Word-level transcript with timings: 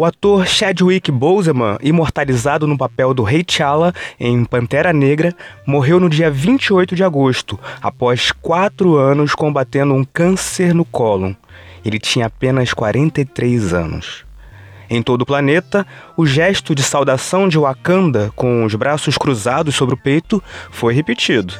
O 0.00 0.04
ator 0.06 0.46
Chadwick 0.46 1.12
Boseman, 1.12 1.76
imortalizado 1.82 2.66
no 2.66 2.78
papel 2.78 3.12
do 3.12 3.22
Rei 3.22 3.44
T'Challa 3.44 3.92
em 4.18 4.46
Pantera 4.46 4.94
Negra, 4.94 5.36
morreu 5.66 6.00
no 6.00 6.08
dia 6.08 6.30
28 6.30 6.96
de 6.96 7.04
agosto, 7.04 7.60
após 7.82 8.32
quatro 8.32 8.96
anos 8.96 9.34
combatendo 9.34 9.92
um 9.92 10.02
câncer 10.02 10.74
no 10.74 10.86
cólon. 10.86 11.34
Ele 11.84 11.98
tinha 11.98 12.24
apenas 12.24 12.72
43 12.72 13.74
anos. 13.74 14.24
Em 14.88 15.02
todo 15.02 15.20
o 15.20 15.26
planeta, 15.26 15.86
o 16.16 16.24
gesto 16.24 16.74
de 16.74 16.82
saudação 16.82 17.46
de 17.46 17.58
Wakanda 17.58 18.32
com 18.34 18.64
os 18.64 18.74
braços 18.74 19.18
cruzados 19.18 19.74
sobre 19.74 19.94
o 19.94 19.98
peito 19.98 20.42
foi 20.70 20.94
repetido. 20.94 21.52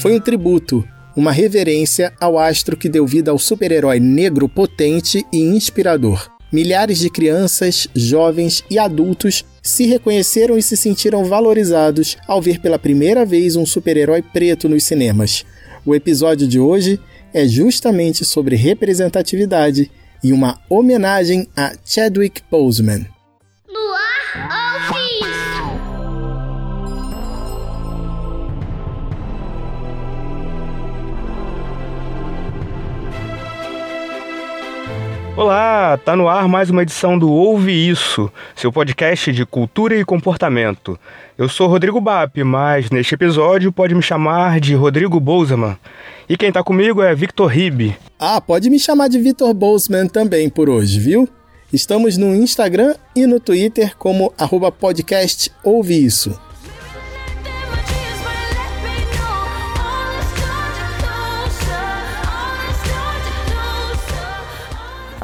Foi 0.00 0.16
um 0.16 0.20
tributo, 0.20 0.82
uma 1.16 1.32
reverência 1.32 2.12
ao 2.20 2.38
astro 2.38 2.76
que 2.76 2.88
deu 2.88 3.06
vida 3.06 3.30
ao 3.30 3.38
super-herói 3.38 3.98
negro 3.98 4.48
potente 4.48 5.24
e 5.32 5.38
inspirador. 5.38 6.30
Milhares 6.52 6.98
de 6.98 7.10
crianças, 7.10 7.88
jovens 7.94 8.62
e 8.70 8.78
adultos 8.78 9.44
se 9.62 9.86
reconheceram 9.86 10.56
e 10.56 10.62
se 10.62 10.76
sentiram 10.76 11.24
valorizados 11.24 12.16
ao 12.28 12.40
ver 12.40 12.60
pela 12.60 12.78
primeira 12.78 13.24
vez 13.24 13.56
um 13.56 13.66
super-herói 13.66 14.22
preto 14.22 14.68
nos 14.68 14.84
cinemas. 14.84 15.44
O 15.84 15.94
episódio 15.94 16.46
de 16.46 16.60
hoje 16.60 17.00
é 17.34 17.48
justamente 17.48 18.24
sobre 18.24 18.54
representatividade 18.54 19.90
e 20.22 20.32
uma 20.32 20.60
homenagem 20.68 21.48
a 21.56 21.72
Chadwick 21.84 22.42
Boseman. 22.50 23.15
Olá, 35.36 35.98
tá 36.02 36.16
no 36.16 36.28
ar 36.28 36.48
mais 36.48 36.70
uma 36.70 36.82
edição 36.82 37.18
do 37.18 37.30
Ouve 37.30 37.70
Isso, 37.70 38.32
seu 38.54 38.72
podcast 38.72 39.30
de 39.30 39.44
cultura 39.44 39.94
e 39.94 40.02
comportamento. 40.02 40.98
Eu 41.36 41.46
sou 41.46 41.68
Rodrigo 41.68 42.00
Bap, 42.00 42.42
mas 42.42 42.90
neste 42.90 43.14
episódio 43.14 43.70
pode 43.70 43.94
me 43.94 44.00
chamar 44.00 44.58
de 44.60 44.74
Rodrigo 44.74 45.20
Bozeman. 45.20 45.76
E 46.26 46.38
quem 46.38 46.50
tá 46.50 46.64
comigo 46.64 47.02
é 47.02 47.14
Victor 47.14 47.48
Ribe. 47.48 47.94
Ah, 48.18 48.40
pode 48.40 48.70
me 48.70 48.78
chamar 48.78 49.08
de 49.08 49.18
Victor 49.18 49.52
Bozeman 49.52 50.08
também 50.08 50.48
por 50.48 50.70
hoje, 50.70 50.98
viu? 50.98 51.28
Estamos 51.70 52.16
no 52.16 52.34
Instagram 52.34 52.94
e 53.14 53.26
no 53.26 53.38
Twitter 53.38 53.94
como 53.98 54.32
arroba 54.38 54.72
podcast 54.72 55.52
Ouve 55.62 56.02
Isso. 56.02 56.45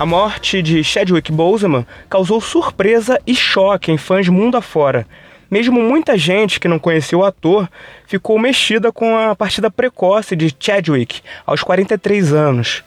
A 0.02 0.04
morte 0.04 0.60
de 0.62 0.82
Chadwick 0.82 1.30
Boseman 1.30 1.86
causou 2.10 2.40
surpresa 2.40 3.20
e 3.24 3.36
choque 3.36 3.92
em 3.92 3.96
fãs 3.96 4.28
mundo 4.28 4.56
afora. 4.56 5.06
Mesmo 5.48 5.80
muita 5.80 6.18
gente 6.18 6.58
que 6.58 6.66
não 6.66 6.76
conhecia 6.76 7.16
o 7.16 7.24
ator 7.24 7.70
ficou 8.04 8.36
mexida 8.36 8.90
com 8.90 9.16
a 9.16 9.36
partida 9.36 9.70
precoce 9.70 10.34
de 10.34 10.52
Chadwick 10.58 11.20
aos 11.46 11.62
43 11.62 12.32
anos. 12.32 12.82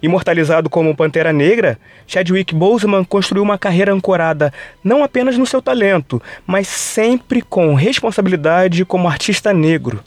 Imortalizado 0.00 0.70
como 0.70 0.94
Pantera 0.94 1.32
Negra, 1.32 1.76
Chadwick 2.06 2.54
Boseman 2.54 3.02
construiu 3.02 3.42
uma 3.42 3.58
carreira 3.58 3.92
ancorada 3.92 4.54
não 4.84 5.02
apenas 5.02 5.36
no 5.36 5.44
seu 5.44 5.60
talento, 5.60 6.22
mas 6.46 6.68
sempre 6.68 7.42
com 7.42 7.74
responsabilidade 7.74 8.84
como 8.84 9.08
artista 9.08 9.52
negro. 9.52 10.00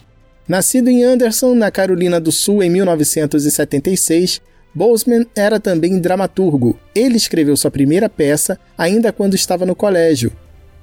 Nascido 0.48 0.88
em 0.88 1.04
Anderson, 1.04 1.54
na 1.54 1.70
Carolina 1.70 2.18
do 2.18 2.32
Sul, 2.32 2.62
em 2.62 2.70
1976, 2.70 4.40
Boseman 4.76 5.24
era 5.34 5.58
também 5.58 5.98
dramaturgo. 5.98 6.78
Ele 6.94 7.16
escreveu 7.16 7.56
sua 7.56 7.70
primeira 7.70 8.10
peça 8.10 8.60
ainda 8.76 9.10
quando 9.10 9.32
estava 9.32 9.64
no 9.64 9.74
colégio. 9.74 10.30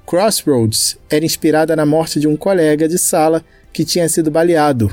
Crossroads 0.04 0.98
era 1.08 1.24
inspirada 1.24 1.76
na 1.76 1.86
morte 1.86 2.18
de 2.18 2.26
um 2.26 2.36
colega 2.36 2.88
de 2.88 2.98
sala 2.98 3.44
que 3.72 3.84
tinha 3.84 4.08
sido 4.08 4.32
baleado. 4.32 4.92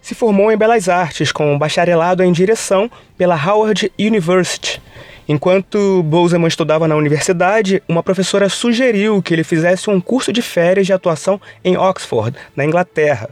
Se 0.00 0.14
formou 0.14 0.50
em 0.50 0.56
Belas 0.56 0.88
Artes 0.88 1.30
com 1.30 1.52
um 1.52 1.58
bacharelado 1.58 2.22
em 2.22 2.32
direção 2.32 2.90
pela 3.18 3.36
Howard 3.36 3.92
University. 3.98 4.80
Enquanto 5.28 6.02
Boseman 6.04 6.48
estudava 6.48 6.88
na 6.88 6.96
universidade, 6.96 7.82
uma 7.86 8.02
professora 8.02 8.48
sugeriu 8.48 9.20
que 9.20 9.34
ele 9.34 9.44
fizesse 9.44 9.90
um 9.90 10.00
curso 10.00 10.32
de 10.32 10.40
férias 10.40 10.86
de 10.86 10.94
atuação 10.94 11.38
em 11.62 11.76
Oxford, 11.76 12.34
na 12.56 12.64
Inglaterra. 12.64 13.28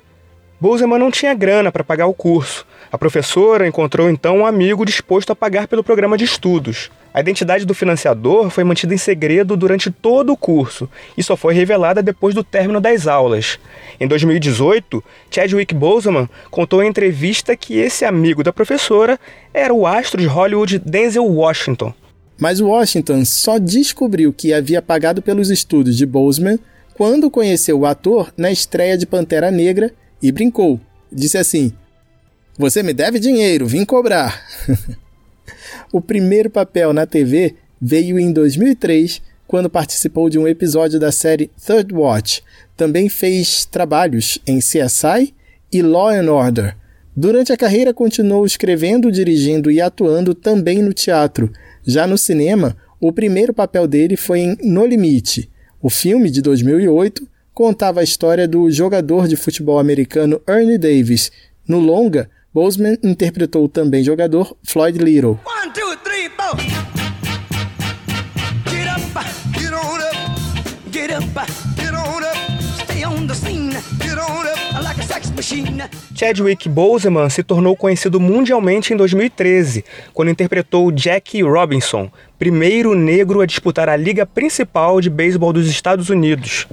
Boseman 0.60 0.98
não 0.98 1.10
tinha 1.10 1.34
grana 1.34 1.70
para 1.70 1.84
pagar 1.84 2.06
o 2.06 2.14
curso. 2.14 2.66
A 2.90 2.98
professora 2.98 3.68
encontrou 3.68 4.10
então 4.10 4.38
um 4.38 4.46
amigo 4.46 4.84
disposto 4.84 5.30
a 5.30 5.36
pagar 5.36 5.68
pelo 5.68 5.84
programa 5.84 6.18
de 6.18 6.24
estudos. 6.24 6.90
A 7.14 7.20
identidade 7.20 7.64
do 7.64 7.74
financiador 7.74 8.50
foi 8.50 8.64
mantida 8.64 8.92
em 8.92 8.98
segredo 8.98 9.56
durante 9.56 9.88
todo 9.88 10.32
o 10.32 10.36
curso 10.36 10.88
e 11.16 11.22
só 11.22 11.36
foi 11.36 11.54
revelada 11.54 12.02
depois 12.02 12.34
do 12.34 12.42
término 12.42 12.80
das 12.80 13.06
aulas. 13.06 13.58
Em 14.00 14.08
2018, 14.08 15.02
Chadwick 15.30 15.74
Boseman 15.74 16.28
contou 16.50 16.82
em 16.82 16.88
entrevista 16.88 17.56
que 17.56 17.78
esse 17.78 18.04
amigo 18.04 18.42
da 18.42 18.52
professora 18.52 19.18
era 19.54 19.72
o 19.72 19.86
astro 19.86 20.20
de 20.20 20.26
Hollywood 20.26 20.80
Denzel 20.80 21.24
Washington. 21.24 21.94
Mas 22.36 22.60
Washington 22.60 23.24
só 23.24 23.58
descobriu 23.58 24.32
que 24.32 24.52
havia 24.52 24.82
pagado 24.82 25.22
pelos 25.22 25.50
estudos 25.50 25.96
de 25.96 26.04
Boseman 26.04 26.58
quando 26.94 27.30
conheceu 27.30 27.78
o 27.78 27.86
ator 27.86 28.32
na 28.36 28.50
estreia 28.50 28.98
de 28.98 29.06
Pantera 29.06 29.52
Negra 29.52 29.92
e 30.22 30.32
brincou. 30.32 30.80
Disse 31.10 31.38
assim: 31.38 31.72
Você 32.58 32.82
me 32.82 32.92
deve 32.92 33.18
dinheiro, 33.18 33.66
vim 33.66 33.84
cobrar. 33.84 34.44
o 35.92 36.00
primeiro 36.00 36.50
papel 36.50 36.92
na 36.92 37.06
TV 37.06 37.56
veio 37.80 38.18
em 38.18 38.32
2003, 38.32 39.22
quando 39.46 39.70
participou 39.70 40.28
de 40.28 40.38
um 40.38 40.46
episódio 40.46 40.98
da 41.00 41.10
série 41.10 41.50
Third 41.64 41.94
Watch. 41.94 42.42
Também 42.76 43.08
fez 43.08 43.64
trabalhos 43.64 44.38
em 44.46 44.58
CSI 44.58 45.34
e 45.72 45.82
Law 45.82 46.10
and 46.10 46.30
Order. 46.30 46.76
Durante 47.16 47.52
a 47.52 47.56
carreira, 47.56 47.92
continuou 47.92 48.46
escrevendo, 48.46 49.10
dirigindo 49.10 49.70
e 49.70 49.80
atuando 49.80 50.34
também 50.34 50.80
no 50.82 50.92
teatro. 50.92 51.50
Já 51.84 52.06
no 52.06 52.16
cinema, 52.16 52.76
o 53.00 53.12
primeiro 53.12 53.52
papel 53.52 53.88
dele 53.88 54.16
foi 54.16 54.40
em 54.40 54.56
No 54.62 54.86
Limite, 54.86 55.50
o 55.80 55.90
filme 55.90 56.30
de 56.30 56.42
2008 56.42 57.26
contava 57.58 57.98
a 57.98 58.04
história 58.04 58.46
do 58.46 58.70
jogador 58.70 59.26
de 59.26 59.34
futebol 59.34 59.80
americano 59.80 60.40
Ernie 60.46 60.78
Davis. 60.78 61.32
No 61.66 61.80
longa, 61.80 62.30
Boseman 62.54 62.96
interpretou 63.02 63.68
também 63.68 64.04
jogador 64.04 64.56
Floyd 64.62 64.96
Little. 64.96 65.40
One, 65.44 65.72
two, 65.74 65.96
three, 66.04 66.28
get 68.70 68.86
up, 68.86 69.02
get 69.58 69.72
on 69.72 70.00
up, 70.00 70.92
get 70.92 71.10
up, 71.10 71.67
Chadwick 76.14 76.68
Boseman 76.68 77.28
se 77.28 77.42
tornou 77.42 77.76
conhecido 77.76 78.20
mundialmente 78.20 78.92
em 78.92 78.96
2013, 78.96 79.84
quando 80.12 80.30
interpretou 80.30 80.92
Jackie 80.94 81.42
Robinson, 81.42 82.10
primeiro 82.38 82.94
negro 82.94 83.40
a 83.40 83.46
disputar 83.46 83.88
a 83.88 83.96
liga 83.96 84.26
principal 84.26 85.00
de 85.00 85.10
beisebol 85.10 85.52
dos 85.52 85.68
Estados 85.68 86.10
Unidos. 86.10 86.66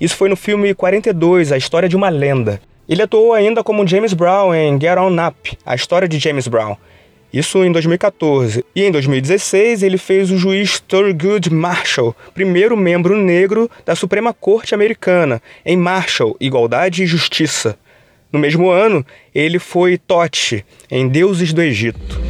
Isso 0.00 0.16
foi 0.16 0.28
no 0.28 0.36
filme 0.36 0.74
42, 0.74 1.52
A 1.52 1.56
História 1.56 1.88
de 1.88 1.96
uma 1.96 2.08
Lenda. 2.08 2.60
Ele 2.88 3.02
atuou 3.02 3.32
ainda 3.32 3.62
como 3.62 3.86
James 3.86 4.12
Brown 4.12 4.54
em 4.54 4.80
Get 4.80 4.98
On 4.98 5.26
Up, 5.26 5.56
A 5.64 5.74
História 5.74 6.08
de 6.08 6.18
James 6.18 6.48
Brown. 6.48 6.76
Isso 7.32 7.62
em 7.64 7.70
2014. 7.70 8.64
E 8.74 8.82
em 8.82 8.90
2016 8.90 9.84
ele 9.84 9.96
fez 9.96 10.32
o 10.32 10.36
juiz 10.36 10.80
Thurgood 10.80 11.52
Marshall, 11.52 12.16
primeiro 12.34 12.76
membro 12.76 13.16
negro 13.16 13.70
da 13.86 13.94
Suprema 13.94 14.34
Corte 14.34 14.74
Americana, 14.74 15.40
em 15.64 15.76
Marshall, 15.76 16.36
Igualdade 16.40 17.04
e 17.04 17.06
Justiça. 17.06 17.78
No 18.32 18.38
mesmo 18.38 18.70
ano, 18.70 19.04
ele 19.34 19.58
foi 19.58 19.98
Tote, 19.98 20.64
em 20.90 21.08
Deuses 21.08 21.52
do 21.52 21.60
Egito. 21.60 22.20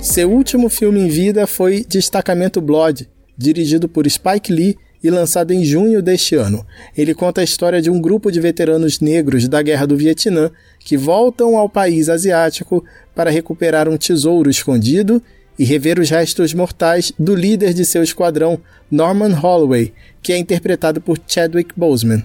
Seu 0.00 0.30
último 0.30 0.68
filme 0.68 1.00
em 1.00 1.08
vida 1.08 1.46
foi 1.46 1.84
Destacamento 1.88 2.60
Blood, 2.60 3.08
dirigido 3.36 3.88
por 3.88 4.08
Spike 4.08 4.52
Lee 4.52 4.76
e 5.02 5.10
lançado 5.10 5.52
em 5.52 5.64
junho 5.64 6.02
deste 6.02 6.34
ano. 6.34 6.66
Ele 6.96 7.14
conta 7.14 7.40
a 7.40 7.44
história 7.44 7.80
de 7.80 7.90
um 7.90 8.00
grupo 8.00 8.30
de 8.30 8.40
veteranos 8.40 9.00
negros 9.00 9.48
da 9.48 9.62
Guerra 9.62 9.86
do 9.86 9.96
Vietnã 9.96 10.50
que 10.80 10.96
voltam 10.96 11.56
ao 11.56 11.68
país 11.68 12.08
asiático 12.08 12.84
para 13.14 13.30
recuperar 13.30 13.88
um 13.88 13.96
tesouro 13.96 14.50
escondido 14.50 15.22
e 15.58 15.64
rever 15.64 15.98
os 15.98 16.08
restos 16.08 16.54
mortais 16.54 17.12
do 17.18 17.34
líder 17.34 17.74
de 17.74 17.84
seu 17.84 18.02
esquadrão, 18.02 18.60
Norman 18.90 19.34
Holloway, 19.34 19.92
que 20.22 20.32
é 20.32 20.38
interpretado 20.38 21.00
por 21.00 21.18
Chadwick 21.26 21.72
Boseman. 21.76 22.22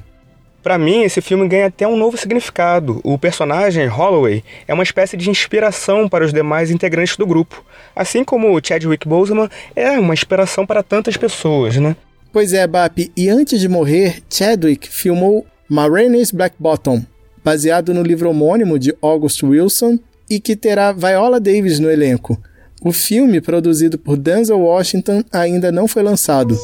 Para 0.62 0.78
mim, 0.78 1.02
esse 1.02 1.20
filme 1.20 1.46
ganha 1.46 1.66
até 1.66 1.86
um 1.86 1.98
novo 1.98 2.16
significado. 2.16 3.02
O 3.04 3.18
personagem, 3.18 3.86
Holloway, 3.86 4.42
é 4.66 4.74
uma 4.74 4.84
espécie 4.84 5.18
de 5.18 5.30
inspiração 5.30 6.08
para 6.08 6.24
os 6.24 6.32
demais 6.32 6.72
integrantes 6.72 7.18
do 7.18 7.28
grupo. 7.28 7.66
Assim 7.94 8.24
como 8.24 8.58
Chadwick 8.64 9.06
Boseman 9.06 9.50
é 9.76 9.92
uma 10.00 10.14
inspiração 10.14 10.66
para 10.66 10.82
tantas 10.82 11.18
pessoas, 11.18 11.76
né? 11.76 11.98
Pois 12.34 12.52
é, 12.52 12.66
Bap, 12.66 13.12
e 13.16 13.30
antes 13.30 13.60
de 13.60 13.70
morrer, 13.70 14.24
Chadwick 14.28 14.90
filmou 14.90 15.46
Marraines 15.70 16.32
Black 16.32 16.56
Bottom, 16.58 17.06
baseado 17.44 17.94
no 17.94 18.02
livro 18.02 18.28
homônimo 18.28 18.80
de 18.80 18.92
August 19.04 19.44
Wilson 19.44 20.00
e 20.28 20.40
que 20.40 20.56
terá 20.56 20.92
Viola 20.92 21.40
Davis 21.40 21.78
no 21.78 21.92
elenco. 21.92 22.42
O 22.82 22.92
filme, 22.92 23.40
produzido 23.40 24.00
por 24.00 24.18
Denzel 24.18 24.60
Washington, 24.60 25.24
ainda 25.32 25.72
não 25.72 25.88
foi 25.88 26.02
lançado. 26.02 26.58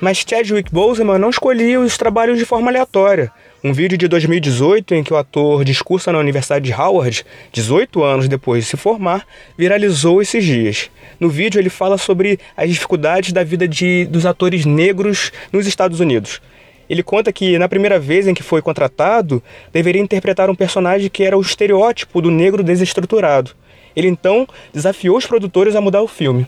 Mas 0.00 0.18
Chadwick 0.18 0.72
Boseman 0.72 1.18
não 1.18 1.30
escolhia 1.30 1.80
os 1.80 1.98
trabalhos 1.98 2.38
de 2.38 2.44
forma 2.44 2.70
aleatória. 2.70 3.32
Um 3.64 3.72
vídeo 3.72 3.96
de 3.96 4.06
2018 4.06 4.94
em 4.94 5.02
que 5.02 5.14
o 5.14 5.16
ator 5.16 5.64
discursa 5.64 6.12
na 6.12 6.18
Universidade 6.18 6.66
de 6.66 6.74
Howard, 6.74 7.24
18 7.52 8.04
anos 8.04 8.28
depois 8.28 8.64
de 8.64 8.70
se 8.70 8.76
formar, 8.76 9.26
viralizou 9.56 10.20
esses 10.20 10.44
dias. 10.44 10.90
No 11.18 11.30
vídeo 11.30 11.58
ele 11.58 11.70
fala 11.70 11.96
sobre 11.96 12.38
as 12.54 12.68
dificuldades 12.68 13.32
da 13.32 13.42
vida 13.42 13.66
de, 13.66 14.04
dos 14.10 14.26
atores 14.26 14.66
negros 14.66 15.32
nos 15.50 15.66
Estados 15.66 16.00
Unidos. 16.00 16.42
Ele 16.88 17.02
conta 17.02 17.32
que 17.32 17.58
na 17.58 17.66
primeira 17.66 17.98
vez 17.98 18.28
em 18.28 18.34
que 18.34 18.42
foi 18.42 18.60
contratado, 18.60 19.42
deveria 19.72 20.02
interpretar 20.02 20.50
um 20.50 20.54
personagem 20.54 21.08
que 21.08 21.24
era 21.24 21.36
o 21.36 21.40
estereótipo 21.40 22.20
do 22.20 22.30
negro 22.30 22.62
desestruturado. 22.62 23.52
Ele 23.96 24.06
então 24.06 24.46
desafiou 24.72 25.16
os 25.16 25.26
produtores 25.26 25.74
a 25.74 25.80
mudar 25.80 26.02
o 26.02 26.08
filme, 26.08 26.46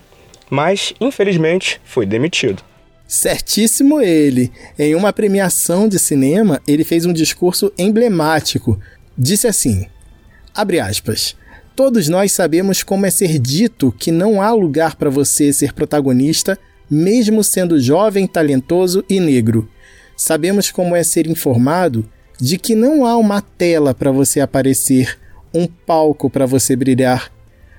mas 0.50 0.92
infelizmente 1.00 1.80
foi 1.84 2.04
demitido. 2.04 2.62
Certíssimo 3.08 4.02
ele. 4.02 4.52
Em 4.78 4.94
uma 4.94 5.14
premiação 5.14 5.88
de 5.88 5.98
cinema, 5.98 6.60
ele 6.68 6.84
fez 6.84 7.06
um 7.06 7.12
discurso 7.12 7.72
emblemático. 7.78 8.78
Disse 9.16 9.48
assim: 9.48 9.86
abre 10.54 10.78
aspas. 10.78 11.34
Todos 11.74 12.06
nós 12.06 12.32
sabemos 12.32 12.82
como 12.82 13.06
é 13.06 13.10
ser 13.10 13.38
dito 13.38 13.94
que 13.98 14.12
não 14.12 14.42
há 14.42 14.52
lugar 14.52 14.96
para 14.96 15.08
você 15.08 15.54
ser 15.54 15.72
protagonista, 15.72 16.58
mesmo 16.90 17.42
sendo 17.42 17.80
jovem, 17.80 18.26
talentoso 18.26 19.02
e 19.08 19.18
negro. 19.18 19.66
Sabemos 20.14 20.70
como 20.70 20.94
é 20.94 21.02
ser 21.02 21.26
informado 21.26 22.06
de 22.38 22.58
que 22.58 22.74
não 22.74 23.06
há 23.06 23.16
uma 23.16 23.40
tela 23.40 23.94
para 23.94 24.10
você 24.10 24.40
aparecer, 24.40 25.18
um 25.54 25.66
palco 25.66 26.28
para 26.28 26.44
você 26.44 26.76
brilhar. 26.76 27.32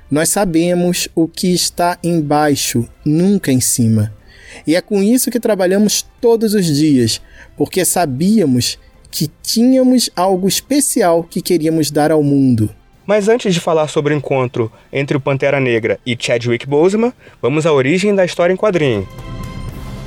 Nós 0.09 0.29
sabemos 0.29 1.07
o 1.13 1.27
que 1.27 1.53
está 1.53 1.99
embaixo, 2.03 2.89
nunca 3.05 3.51
em 3.51 3.59
cima. 3.59 4.17
E 4.65 4.75
é 4.75 4.81
com 4.81 5.01
isso 5.01 5.31
que 5.31 5.39
trabalhamos 5.39 6.05
todos 6.21 6.53
os 6.53 6.65
dias, 6.65 7.21
porque 7.57 7.83
sabíamos 7.85 8.77
que 9.11 9.29
tínhamos 9.41 10.09
algo 10.15 10.47
especial 10.47 11.23
que 11.23 11.41
queríamos 11.41 11.91
dar 11.91 12.11
ao 12.11 12.23
mundo. 12.23 12.69
Mas 13.05 13.27
antes 13.27 13.53
de 13.53 13.59
falar 13.59 13.87
sobre 13.87 14.13
o 14.13 14.17
encontro 14.17 14.71
entre 14.93 15.17
o 15.17 15.19
Pantera 15.19 15.59
Negra 15.59 15.99
e 16.05 16.15
Chadwick 16.19 16.67
Boseman, 16.67 17.11
vamos 17.41 17.65
à 17.65 17.73
origem 17.73 18.13
da 18.13 18.23
história 18.23 18.53
em 18.53 18.57
quadrinho. 18.57 19.07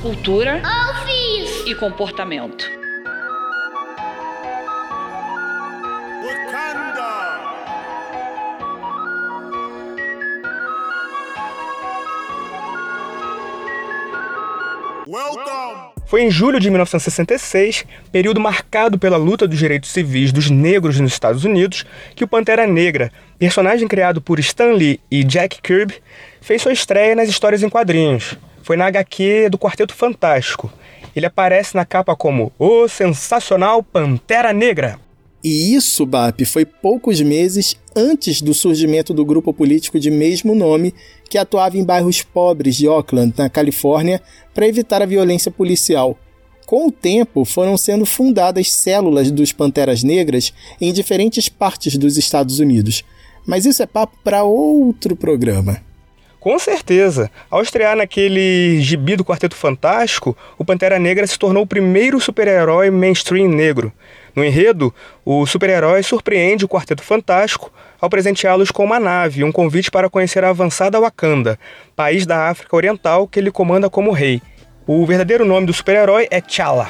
Cultura 0.01 0.61
e 1.65 1.75
comportamento. 1.75 2.82
Foi 16.07 16.23
em 16.23 16.31
julho 16.31 16.59
de 16.59 16.71
1966, 16.71 17.85
período 18.11 18.39
marcado 18.39 18.97
pela 18.97 19.15
luta 19.15 19.47
dos 19.47 19.59
direitos 19.59 19.91
civis 19.91 20.31
dos 20.31 20.49
negros 20.49 20.99
nos 20.99 21.11
Estados 21.11 21.45
Unidos, 21.45 21.85
que 22.15 22.23
o 22.23 22.27
Pantera 22.27 22.65
Negra, 22.65 23.11
personagem 23.37 23.87
criado 23.87 24.19
por 24.19 24.39
Stan 24.39 24.71
Lee 24.73 24.99
e 25.11 25.23
Jack 25.23 25.61
Kirby, 25.61 26.01
fez 26.41 26.63
sua 26.63 26.73
estreia 26.73 27.15
nas 27.15 27.29
histórias 27.29 27.61
em 27.61 27.69
quadrinhos. 27.69 28.35
Foi 28.63 28.75
na 28.75 28.87
HQ 28.87 29.49
do 29.51 29.59
Quarteto 29.59 29.93
Fantástico. 29.93 30.73
Ele 31.15 31.27
aparece 31.27 31.75
na 31.75 31.85
capa 31.85 32.15
como 32.15 32.51
o 32.57 32.87
sensacional 32.87 33.83
Pantera 33.83 34.51
Negra. 34.51 34.97
E 35.43 35.75
isso, 35.75 36.05
BAP, 36.05 36.45
foi 36.45 36.65
poucos 36.65 37.19
meses 37.19 37.75
antes 37.93 38.41
do 38.41 38.53
surgimento 38.53 39.13
do 39.13 39.25
grupo 39.25 39.53
político 39.53 39.99
de 39.99 40.09
mesmo 40.09 40.55
nome, 40.55 40.93
que 41.29 41.37
atuava 41.37 41.77
em 41.77 41.83
bairros 41.83 42.21
pobres 42.21 42.77
de 42.77 42.87
Oakland, 42.87 43.33
na 43.37 43.49
Califórnia, 43.49 44.21
para 44.53 44.67
evitar 44.67 45.01
a 45.01 45.05
violência 45.05 45.51
policial. 45.51 46.17
Com 46.65 46.87
o 46.87 46.91
tempo, 46.91 47.43
foram 47.43 47.75
sendo 47.77 48.05
fundadas 48.05 48.71
células 48.71 49.29
dos 49.29 49.51
Panteras 49.51 50.01
Negras 50.01 50.53
em 50.79 50.93
diferentes 50.93 51.49
partes 51.49 51.97
dos 51.97 52.17
Estados 52.17 52.59
Unidos. 52.59 53.03
Mas 53.45 53.65
isso 53.65 53.83
é 53.83 53.85
papo 53.85 54.17
para 54.23 54.43
outro 54.43 55.13
programa. 55.13 55.81
Com 56.39 56.57
certeza. 56.57 57.29
Ao 57.49 57.61
estrear 57.61 57.95
naquele 57.95 58.79
gibi 58.81 59.15
do 59.15 59.25
Quarteto 59.25 59.55
Fantástico, 59.55 60.35
o 60.57 60.65
Pantera 60.65 60.99
Negra 60.99 61.27
se 61.27 61.37
tornou 61.37 61.63
o 61.63 61.67
primeiro 61.67 62.19
super-herói 62.19 62.89
mainstream 62.89 63.49
negro. 63.49 63.93
No 64.35 64.43
enredo, 64.43 64.93
o 65.23 65.45
super-herói 65.45 66.01
surpreende 66.01 66.65
o 66.65 66.67
Quarteto 66.67 67.03
Fantástico 67.03 67.71
ao 68.01 68.09
presenteá-los 68.09 68.71
com 68.71 68.83
uma 68.83 68.99
nave 68.99 69.41
e 69.41 69.43
um 69.43 69.51
convite 69.51 69.91
para 69.91 70.09
conhecer 70.09 70.43
a 70.43 70.49
avançada 70.49 70.99
Wakanda, 70.99 71.59
país 71.95 72.25
da 72.25 72.49
África 72.49 72.75
Oriental 72.75 73.27
que 73.27 73.39
ele 73.39 73.51
comanda 73.51 73.89
como 73.89 74.11
rei. 74.11 74.41
O 74.85 75.05
verdadeiro 75.05 75.45
nome 75.45 75.67
do 75.67 75.73
super-herói 75.73 76.27
é 76.29 76.41
T'Challa. 76.41 76.89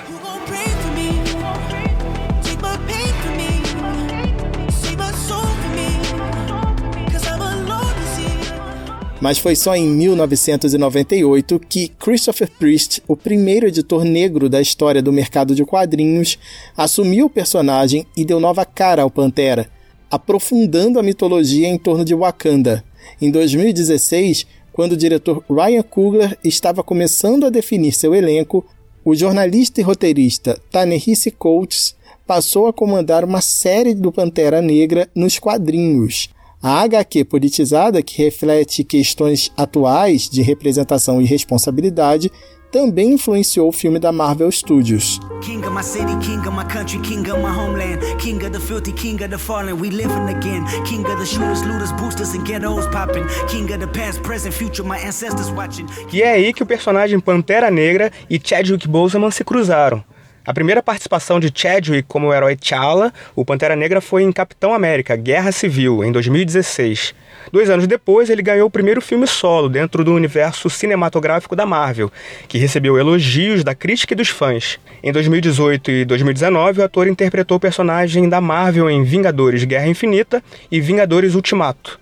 Mas 9.23 9.37
foi 9.37 9.55
só 9.55 9.73
em 9.73 9.87
1998 9.87 11.57
que 11.69 11.87
Christopher 11.97 12.51
Priest, 12.59 13.01
o 13.07 13.15
primeiro 13.15 13.65
editor 13.65 14.03
negro 14.03 14.49
da 14.49 14.59
história 14.59 15.01
do 15.01 15.13
mercado 15.13 15.55
de 15.55 15.63
quadrinhos, 15.63 16.37
assumiu 16.75 17.27
o 17.27 17.29
personagem 17.29 18.05
e 18.17 18.25
deu 18.25 18.37
nova 18.37 18.65
cara 18.65 19.01
ao 19.01 19.09
Pantera, 19.09 19.69
aprofundando 20.11 20.99
a 20.99 21.03
mitologia 21.03 21.69
em 21.69 21.77
torno 21.77 22.03
de 22.03 22.13
Wakanda. 22.13 22.83
Em 23.21 23.31
2016, 23.31 24.45
quando 24.73 24.91
o 24.91 24.97
diretor 24.97 25.41
Ryan 25.49 25.83
Coogler 25.83 26.37
estava 26.43 26.83
começando 26.83 27.45
a 27.45 27.49
definir 27.49 27.93
seu 27.93 28.13
elenco, 28.13 28.65
o 29.05 29.15
jornalista 29.15 29.79
e 29.79 29.85
roteirista 29.85 30.59
Ta-Nehisi 30.69 31.31
Coates 31.31 31.95
passou 32.27 32.67
a 32.67 32.73
comandar 32.73 33.23
uma 33.23 33.39
série 33.39 33.93
do 33.93 34.11
Pantera 34.11 34.61
Negra 34.61 35.07
nos 35.15 35.39
quadrinhos, 35.39 36.29
a 36.63 36.81
HQ 36.83 37.25
politizada, 37.25 38.01
que 38.01 38.23
reflete 38.23 38.85
questões 38.85 39.51
atuais 39.57 40.29
de 40.29 40.41
representação 40.41 41.21
e 41.21 41.25
responsabilidade, 41.25 42.31
também 42.71 43.11
influenciou 43.11 43.67
o 43.67 43.71
filme 43.73 43.99
da 43.99 44.13
Marvel 44.13 44.49
Studios. 44.49 45.19
King 45.41 45.63
of 45.67 45.75
my 45.75 45.83
city, 45.83 46.15
king 46.21 46.39
of 46.39 46.51
my 46.51 46.63
country, 46.63 46.99
king 47.01 47.29
of 47.29 47.39
my 47.41 47.49
homeland, 47.49 47.99
king 48.17 48.43
of 48.43 48.51
the 48.51 48.59
filthy, 48.59 48.93
king 48.93 49.21
of 49.21 49.29
the 49.29 49.37
fallen, 49.37 49.73
we 49.73 49.89
living 49.89 50.29
again, 50.29 50.63
king 50.85 51.05
of 51.05 51.19
the 51.19 51.25
shooters, 51.25 51.61
looters, 51.63 51.91
boosters 51.97 52.33
and 52.33 52.47
ghettos 52.47 52.87
popping, 52.87 53.27
king 53.47 53.69
of 53.71 53.79
the 53.79 53.87
past, 53.87 54.23
present, 54.23 54.53
future, 54.55 54.87
my 54.87 54.97
ancestors 54.97 55.51
watching. 55.51 55.85
E 56.13 56.21
é 56.21 56.31
aí 56.31 56.53
que 56.53 56.63
o 56.63 56.65
personagem 56.65 57.19
Pantera 57.19 57.69
Negra 57.69 58.09
e 58.29 58.39
Chadwick 58.41 58.87
Boseman 58.87 59.29
se 59.29 59.43
cruzaram. 59.43 60.01
A 60.45 60.53
primeira 60.53 60.83
participação 60.83 61.39
de 61.39 61.49
Chadwick 61.55 62.03
como 62.05 62.33
herói 62.33 62.57
T'Challa, 62.57 63.13
o 63.33 63.45
Pantera 63.45 63.77
Negra, 63.77 64.01
foi 64.01 64.23
em 64.23 64.31
Capitão 64.31 64.73
América, 64.73 65.15
Guerra 65.15 65.53
Civil, 65.53 66.03
em 66.03 66.11
2016. 66.11 67.15
Dois 67.49 67.69
anos 67.69 67.87
depois, 67.87 68.29
ele 68.29 68.41
ganhou 68.41 68.67
o 68.67 68.69
primeiro 68.69 68.99
filme 68.99 69.25
solo 69.25 69.69
dentro 69.69 70.03
do 70.03 70.13
universo 70.13 70.69
cinematográfico 70.69 71.55
da 71.55 71.65
Marvel, 71.65 72.11
que 72.49 72.57
recebeu 72.57 72.97
elogios 72.97 73.63
da 73.63 73.73
crítica 73.73 74.13
e 74.13 74.17
dos 74.17 74.27
fãs. 74.27 74.77
Em 75.01 75.13
2018 75.13 75.91
e 75.91 76.03
2019, 76.03 76.81
o 76.81 76.83
ator 76.83 77.07
interpretou 77.07 77.55
o 77.55 77.59
personagem 77.59 78.27
da 78.27 78.41
Marvel 78.41 78.89
em 78.89 79.01
Vingadores 79.01 79.63
Guerra 79.63 79.87
Infinita 79.87 80.43
e 80.69 80.81
Vingadores 80.81 81.35
Ultimato, 81.35 81.97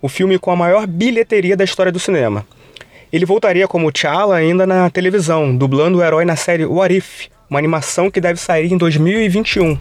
o 0.00 0.08
filme 0.08 0.38
com 0.38 0.52
a 0.52 0.56
maior 0.56 0.86
bilheteria 0.86 1.56
da 1.56 1.64
história 1.64 1.90
do 1.90 1.98
cinema. 1.98 2.46
Ele 3.12 3.26
voltaria 3.26 3.66
como 3.66 3.90
T'Challa 3.90 4.36
ainda 4.36 4.64
na 4.68 4.88
televisão, 4.88 5.54
dublando 5.56 5.98
o 5.98 6.02
herói 6.02 6.24
na 6.24 6.36
série 6.36 6.64
What 6.64 6.96
If, 6.96 7.31
uma 7.52 7.58
animação 7.58 8.10
que 8.10 8.18
deve 8.18 8.40
sair 8.40 8.72
em 8.72 8.78
2021. 8.78 9.78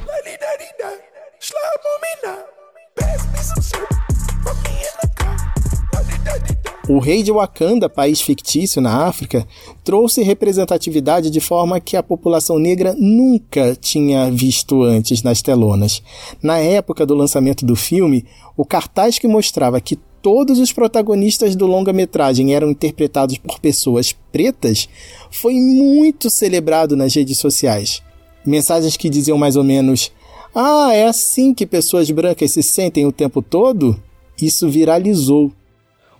O 6.90 7.00
rei 7.00 7.24
de 7.24 7.32
Wakanda, 7.32 7.88
país 7.88 8.20
fictício 8.20 8.82
na 8.82 9.08
África, 9.08 9.48
trouxe 9.86 10.22
representatividade 10.22 11.30
de 11.30 11.40
forma 11.40 11.80
que 11.80 11.96
a 11.96 12.04
população 12.04 12.60
negra 12.60 12.94
nunca 12.98 13.74
tinha 13.80 14.30
visto 14.30 14.84
antes 14.84 15.24
nas 15.24 15.42
telonas. 15.42 16.04
Na 16.44 16.58
época 16.58 17.06
do 17.06 17.16
lançamento 17.16 17.66
do 17.66 17.78
filme, 17.78 18.26
o 18.58 18.66
cartaz 18.66 19.18
que 19.18 19.30
mostrava 19.30 19.80
que 19.80 19.98
todos 20.22 20.60
os 20.60 20.72
protagonistas 20.72 21.56
do 21.56 21.66
longa-metragem 21.66 22.54
eram 22.54 22.70
interpretados 22.70 23.38
por 23.38 23.60
pessoas 23.60 24.16
pretas 24.32 24.88
foi 25.32 25.54
muito 25.56 26.30
celebrado 26.30 26.96
nas 26.96 27.16
redes 27.16 27.38
sociais. 27.38 28.04
Mensagens 28.46 28.98
que 28.98 29.10
diziam 29.10 29.38
mais 29.38 29.56
ou 29.56 29.64
menos: 29.64 30.12
Ah, 30.54 30.90
é 30.94 31.06
assim 31.06 31.54
que 31.54 31.66
pessoas 31.66 32.10
brancas 32.12 32.52
se 32.52 32.64
sentem 32.64 33.06
o 33.06 33.12
tempo 33.12 33.42
todo? 33.42 34.02
Isso 34.42 34.70
viralizou. 34.70 35.52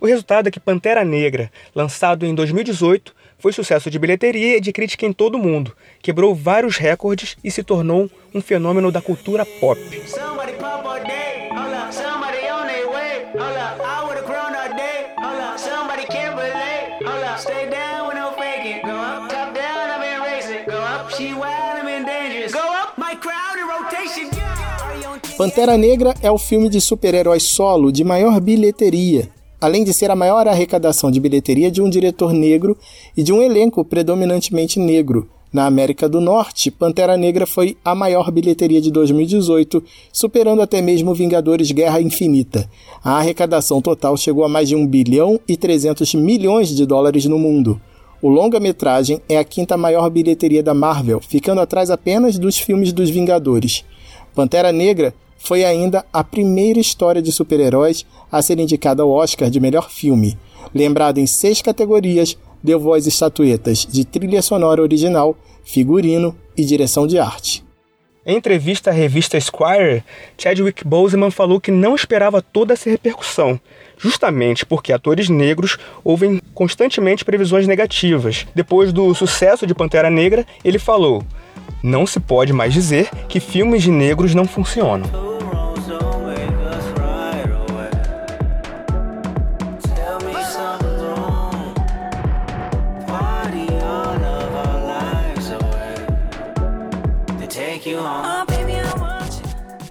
O 0.00 0.06
resultado 0.06 0.48
é 0.48 0.50
que 0.50 0.58
Pantera 0.58 1.04
Negra, 1.04 1.50
lançado 1.74 2.26
em 2.26 2.34
2018, 2.34 3.14
foi 3.38 3.52
sucesso 3.52 3.90
de 3.90 3.98
bilheteria 3.98 4.56
e 4.56 4.60
de 4.60 4.72
crítica 4.72 5.04
em 5.04 5.12
todo 5.12 5.34
o 5.34 5.38
mundo, 5.38 5.76
quebrou 6.00 6.34
vários 6.34 6.76
recordes 6.76 7.36
e 7.42 7.50
se 7.50 7.62
tornou 7.62 8.08
um 8.32 8.40
fenômeno 8.40 8.90
da 8.92 9.02
cultura 9.02 9.44
pop. 9.44 9.80
Pantera 25.36 25.78
Negra 25.78 26.14
é 26.20 26.30
o 26.30 26.36
filme 26.36 26.68
de 26.68 26.78
super-heróis 26.78 27.44
solo 27.44 27.90
de 27.90 28.04
maior 28.04 28.38
bilheteria, 28.38 29.30
além 29.58 29.82
de 29.82 29.92
ser 29.94 30.10
a 30.10 30.16
maior 30.16 30.46
arrecadação 30.46 31.10
de 31.10 31.18
bilheteria 31.18 31.70
de 31.70 31.80
um 31.80 31.88
diretor 31.88 32.34
negro 32.34 32.76
e 33.16 33.22
de 33.22 33.32
um 33.32 33.40
elenco 33.40 33.82
predominantemente 33.82 34.78
negro. 34.78 35.28
Na 35.50 35.66
América 35.66 36.06
do 36.06 36.20
Norte, 36.20 36.70
Pantera 36.70 37.16
Negra 37.16 37.46
foi 37.46 37.76
a 37.82 37.94
maior 37.94 38.30
bilheteria 38.30 38.80
de 38.80 38.90
2018, 38.90 39.82
superando 40.12 40.60
até 40.60 40.82
mesmo 40.82 41.14
Vingadores 41.14 41.70
Guerra 41.72 42.00
Infinita. 42.00 42.68
A 43.02 43.18
arrecadação 43.18 43.80
total 43.80 44.16
chegou 44.18 44.44
a 44.44 44.48
mais 44.48 44.68
de 44.68 44.76
1 44.76 44.86
bilhão 44.86 45.40
e 45.48 45.56
300 45.56 46.14
milhões 46.14 46.68
de 46.68 46.84
dólares 46.84 47.24
no 47.24 47.38
mundo. 47.38 47.80
O 48.20 48.28
longa-metragem 48.28 49.20
é 49.28 49.38
a 49.38 49.44
quinta 49.44 49.76
maior 49.76 50.08
bilheteria 50.10 50.62
da 50.62 50.74
Marvel, 50.74 51.20
ficando 51.20 51.60
atrás 51.60 51.90
apenas 51.90 52.38
dos 52.38 52.58
filmes 52.58 52.92
dos 52.92 53.10
Vingadores. 53.10 53.84
Pantera 54.34 54.72
Negra 54.72 55.14
foi 55.38 55.64
ainda 55.64 56.04
a 56.12 56.22
primeira 56.22 56.78
história 56.78 57.20
de 57.20 57.32
super-heróis 57.32 58.06
a 58.30 58.40
ser 58.40 58.58
indicada 58.58 59.02
ao 59.02 59.10
Oscar 59.10 59.50
de 59.50 59.60
melhor 59.60 59.90
filme. 59.90 60.38
Lembrado 60.74 61.18
em 61.18 61.26
seis 61.26 61.60
categorias, 61.60 62.38
deu 62.62 62.78
voz 62.78 63.06
estatuetas 63.06 63.84
de 63.84 64.04
trilha 64.04 64.40
sonora 64.40 64.80
original, 64.80 65.36
figurino 65.64 66.36
e 66.56 66.64
direção 66.64 67.06
de 67.06 67.18
arte. 67.18 67.64
Em 68.24 68.36
entrevista 68.36 68.90
à 68.90 68.92
revista 68.92 69.36
Esquire, 69.36 70.04
Chadwick 70.38 70.86
Boseman 70.86 71.32
falou 71.32 71.60
que 71.60 71.72
não 71.72 71.96
esperava 71.96 72.40
toda 72.40 72.72
essa 72.72 72.88
repercussão, 72.88 73.60
justamente 73.98 74.64
porque 74.64 74.92
atores 74.92 75.28
negros 75.28 75.76
ouvem 76.04 76.40
constantemente 76.54 77.24
previsões 77.24 77.66
negativas. 77.66 78.46
Depois 78.54 78.92
do 78.92 79.12
sucesso 79.12 79.66
de 79.66 79.74
Pantera 79.74 80.08
Negra, 80.08 80.46
ele 80.64 80.78
falou: 80.78 81.24
Não 81.82 82.06
se 82.06 82.20
pode 82.20 82.52
mais 82.52 82.72
dizer 82.72 83.10
que 83.28 83.40
filmes 83.40 83.82
de 83.82 83.90
negros 83.90 84.34
não 84.34 84.46
funcionam. 84.46 85.10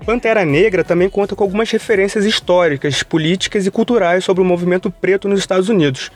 Pantera 0.06 0.44
Negra 0.44 0.84
também 0.84 1.10
conta 1.10 1.36
com 1.36 1.44
algumas 1.44 1.70
referências 1.70 2.26
históricas, 2.26 3.04
políticas 3.04 3.66
e 3.66 3.72
culturais 3.72 4.24
sobre 4.24 4.42
o 4.42 4.46
movimento 4.46 4.90
preto 4.90 5.28
nos 5.28 5.40
Estados 5.40 5.70
Unidos. 5.70 6.10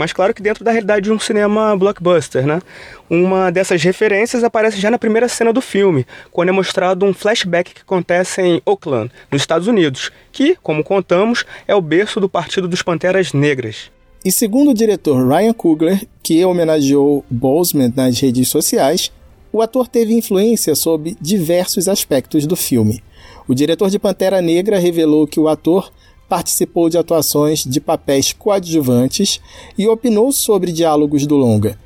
Mas 0.00 0.14
claro 0.14 0.32
que 0.32 0.40
dentro 0.40 0.64
da 0.64 0.70
realidade 0.70 1.04
de 1.04 1.12
um 1.12 1.18
cinema 1.18 1.76
blockbuster, 1.76 2.46
né? 2.46 2.62
Uma 3.10 3.50
dessas 3.50 3.82
referências 3.82 4.42
aparece 4.42 4.80
já 4.80 4.90
na 4.90 4.98
primeira 4.98 5.28
cena 5.28 5.52
do 5.52 5.60
filme, 5.60 6.06
quando 6.30 6.48
é 6.48 6.52
mostrado 6.52 7.04
um 7.04 7.12
flashback 7.12 7.74
que 7.74 7.82
acontece 7.82 8.40
em 8.40 8.62
Oakland, 8.64 9.12
nos 9.30 9.42
Estados 9.42 9.68
Unidos, 9.68 10.10
que, 10.32 10.56
como 10.62 10.82
contamos, 10.82 11.44
é 11.68 11.74
o 11.74 11.82
berço 11.82 12.18
do 12.18 12.30
Partido 12.30 12.66
dos 12.66 12.80
Panteras 12.80 13.34
Negras. 13.34 13.90
E 14.24 14.32
segundo 14.32 14.70
o 14.70 14.74
diretor 14.74 15.22
Ryan 15.28 15.52
Coogler, 15.52 16.00
que 16.22 16.42
homenageou 16.46 17.22
Boseman 17.28 17.92
nas 17.94 18.18
redes 18.18 18.48
sociais, 18.48 19.12
o 19.52 19.60
ator 19.60 19.86
teve 19.86 20.14
influência 20.14 20.74
sobre 20.74 21.14
diversos 21.20 21.88
aspectos 21.88 22.46
do 22.46 22.56
filme. 22.56 23.02
O 23.46 23.54
diretor 23.54 23.90
de 23.90 23.98
Pantera 23.98 24.40
Negra 24.40 24.78
revelou 24.78 25.26
que 25.26 25.38
o 25.38 25.46
ator 25.46 25.92
participou 26.30 26.88
de 26.88 26.96
atuações 26.96 27.64
de 27.64 27.80
papéis 27.80 28.32
coadjuvantes 28.32 29.40
e 29.76 29.88
opinou 29.88 30.30
sobre 30.30 30.70
diálogos 30.70 31.26
do 31.26 31.34
longa. 31.36 31.76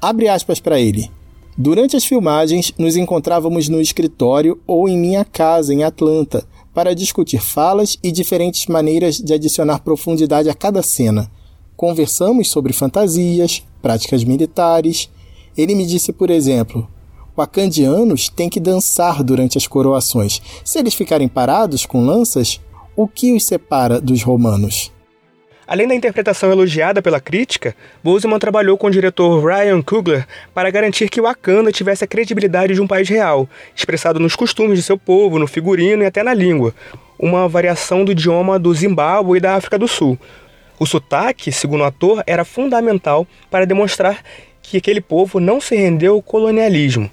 Abre 0.00 0.26
aspas 0.26 0.58
para 0.58 0.80
ele. 0.80 1.10
Durante 1.56 1.94
as 1.94 2.06
filmagens, 2.06 2.72
nos 2.78 2.96
encontrávamos 2.96 3.68
no 3.68 3.78
escritório 3.78 4.58
ou 4.66 4.88
em 4.88 4.96
minha 4.96 5.22
casa 5.22 5.74
em 5.74 5.84
Atlanta 5.84 6.46
para 6.72 6.94
discutir 6.94 7.42
falas 7.42 7.98
e 8.02 8.10
diferentes 8.10 8.66
maneiras 8.66 9.18
de 9.18 9.34
adicionar 9.34 9.80
profundidade 9.80 10.48
a 10.48 10.54
cada 10.54 10.82
cena. 10.82 11.30
Conversamos 11.76 12.48
sobre 12.48 12.72
fantasias, 12.72 13.62
práticas 13.82 14.24
militares. 14.24 15.10
Ele 15.54 15.74
me 15.74 15.84
disse, 15.84 16.10
por 16.10 16.30
exemplo, 16.30 16.88
Wakandianos 17.36 18.30
têm 18.30 18.48
que 18.48 18.60
dançar 18.60 19.22
durante 19.22 19.58
as 19.58 19.66
coroações. 19.66 20.40
Se 20.64 20.78
eles 20.78 20.94
ficarem 20.94 21.28
parados 21.28 21.84
com 21.84 22.06
lanças, 22.06 22.60
o 22.98 23.06
que 23.06 23.32
os 23.32 23.46
separa 23.46 24.00
dos 24.00 24.24
romanos? 24.24 24.92
Além 25.68 25.86
da 25.86 25.94
interpretação 25.94 26.50
elogiada 26.50 27.00
pela 27.00 27.20
crítica, 27.20 27.76
Boseman 28.02 28.40
trabalhou 28.40 28.76
com 28.76 28.88
o 28.88 28.90
diretor 28.90 29.40
Ryan 29.40 29.80
Coogler 29.82 30.26
para 30.52 30.68
garantir 30.68 31.08
que 31.08 31.20
Wakanda 31.20 31.70
tivesse 31.70 32.02
a 32.02 32.08
credibilidade 32.08 32.74
de 32.74 32.80
um 32.80 32.88
país 32.88 33.08
real, 33.08 33.48
expressado 33.72 34.18
nos 34.18 34.34
costumes 34.34 34.76
de 34.76 34.82
seu 34.82 34.98
povo, 34.98 35.38
no 35.38 35.46
figurino 35.46 36.02
e 36.02 36.06
até 36.06 36.24
na 36.24 36.34
língua, 36.34 36.74
uma 37.16 37.46
variação 37.46 38.04
do 38.04 38.10
idioma 38.10 38.58
do 38.58 38.74
Zimbábue 38.74 39.36
e 39.36 39.40
da 39.40 39.54
África 39.54 39.78
do 39.78 39.86
Sul. 39.86 40.18
O 40.76 40.84
sotaque, 40.84 41.52
segundo 41.52 41.82
o 41.82 41.84
ator, 41.84 42.24
era 42.26 42.44
fundamental 42.44 43.28
para 43.48 43.64
demonstrar 43.64 44.24
que 44.60 44.78
aquele 44.78 45.00
povo 45.00 45.38
não 45.38 45.60
se 45.60 45.76
rendeu 45.76 46.14
ao 46.14 46.22
colonialismo. 46.22 47.08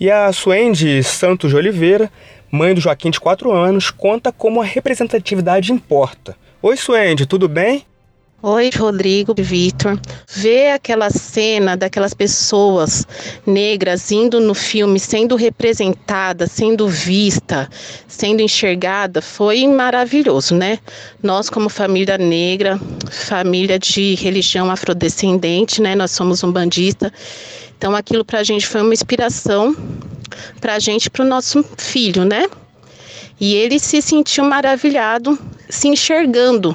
E 0.00 0.10
a 0.10 0.30
Suende 0.32 1.02
Santos 1.04 1.50
de 1.50 1.56
Oliveira, 1.56 2.10
mãe 2.50 2.74
do 2.74 2.80
Joaquim 2.80 3.10
de 3.10 3.20
4 3.20 3.52
anos, 3.52 3.90
conta 3.90 4.32
como 4.32 4.60
a 4.60 4.64
representatividade 4.64 5.72
importa. 5.72 6.36
Oi, 6.62 6.76
Suende, 6.76 7.26
tudo 7.26 7.48
bem? 7.48 7.84
Oi, 8.42 8.70
Rodrigo, 8.76 9.34
Vitor. 9.36 9.98
Ver 10.28 10.72
aquela 10.72 11.10
cena 11.10 11.76
daquelas 11.76 12.12
pessoas 12.12 13.06
negras 13.46 14.12
indo 14.12 14.38
no 14.38 14.54
filme, 14.54 15.00
sendo 15.00 15.36
representada, 15.36 16.46
sendo 16.46 16.86
vista, 16.86 17.68
sendo 18.06 18.42
enxergada, 18.42 19.22
foi 19.22 19.66
maravilhoso, 19.66 20.54
né? 20.54 20.78
Nós, 21.22 21.48
como 21.48 21.68
família 21.68 22.18
negra, 22.18 22.78
família 23.10 23.78
de 23.78 24.14
religião 24.14 24.70
afrodescendente, 24.70 25.80
né? 25.80 25.94
Nós 25.94 26.10
somos 26.10 26.44
um 26.44 26.52
bandista 26.52 27.12
então 27.78 27.94
aquilo 27.94 28.24
para 28.24 28.40
a 28.40 28.44
gente 28.44 28.66
foi 28.66 28.80
uma 28.80 28.94
inspiração 28.94 29.76
para 30.60 30.74
a 30.74 30.78
gente, 30.78 31.10
para 31.10 31.24
o 31.24 31.28
nosso 31.28 31.64
filho, 31.76 32.24
né? 32.24 32.48
E 33.38 33.54
ele 33.54 33.78
se 33.78 34.00
sentiu 34.00 34.44
maravilhado, 34.44 35.38
se 35.68 35.88
enxergando 35.88 36.74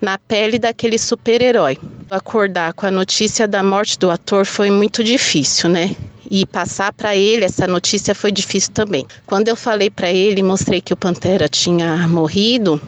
na 0.00 0.18
pele 0.18 0.58
daquele 0.58 0.98
super-herói. 0.98 1.78
Acordar 2.10 2.72
com 2.72 2.86
a 2.86 2.90
notícia 2.90 3.46
da 3.46 3.62
morte 3.62 3.98
do 3.98 4.10
ator 4.10 4.44
foi 4.44 4.70
muito 4.70 5.04
difícil, 5.04 5.70
né? 5.70 5.94
E 6.28 6.44
passar 6.46 6.92
para 6.92 7.14
ele 7.14 7.44
essa 7.44 7.66
notícia 7.66 8.14
foi 8.14 8.32
difícil 8.32 8.72
também. 8.72 9.06
Quando 9.26 9.48
eu 9.48 9.56
falei 9.56 9.90
para 9.90 10.10
ele, 10.10 10.42
mostrei 10.42 10.80
que 10.80 10.92
o 10.92 10.96
Pantera 10.96 11.48
tinha 11.48 12.08
morrido, 12.08 12.80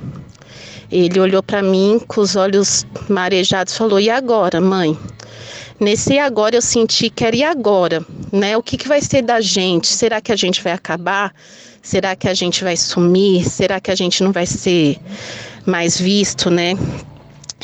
ele 0.93 1.19
olhou 1.19 1.43
para 1.43 1.63
mim 1.63 2.01
com 2.07 2.21
os 2.21 2.37
olhos 2.37 2.87
marejados 3.09 3.77
falou: 3.77 3.99
E 3.99 4.11
agora, 4.11 4.61
mãe? 4.61 4.97
Nesse 5.83 6.17
agora 6.17 6.55
eu 6.55 6.63
senti 6.63 7.11
que 7.11 7.25
era 7.25 7.35
e 7.35 7.43
agora, 7.43 8.07
né? 8.31 8.57
O 8.57 8.63
que, 8.63 8.77
que 8.77 8.87
vai 8.87 9.01
ser 9.01 9.21
da 9.21 9.41
gente? 9.41 9.89
Será 9.89 10.21
que 10.21 10.31
a 10.31 10.37
gente 10.37 10.63
vai 10.63 10.73
acabar? 10.73 11.35
Será 11.83 12.15
que 12.15 12.29
a 12.29 12.35
gente 12.35 12.63
vai 12.63 12.77
sumir? 12.77 13.45
Será 13.45 13.81
que 13.81 13.91
a 13.91 13.95
gente 13.97 14.23
não 14.23 14.31
vai 14.31 14.47
ser 14.47 14.97
mais 15.67 16.01
visto, 16.01 16.51
né? 16.51 16.79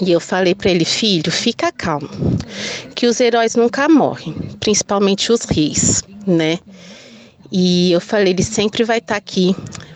E 0.02 0.10
eu 0.10 0.18
falei 0.18 0.52
para 0.52 0.68
ele, 0.68 0.84
filho, 0.84 1.30
fica 1.30 1.70
calmo, 1.70 2.08
que 2.92 3.06
os 3.06 3.20
heróis 3.20 3.54
nunca 3.54 3.88
morrem, 3.88 4.34
principalmente 4.58 5.30
os 5.30 5.44
reis, 5.44 6.02
né? 6.26 6.58
E 7.52 7.92
eu 7.92 8.00
falei, 8.00 8.32
ele 8.32 8.42
sempre 8.42 8.82
vai 8.82 8.98
estar 8.98 9.14
tá 9.14 9.18
aqui, 9.18 9.54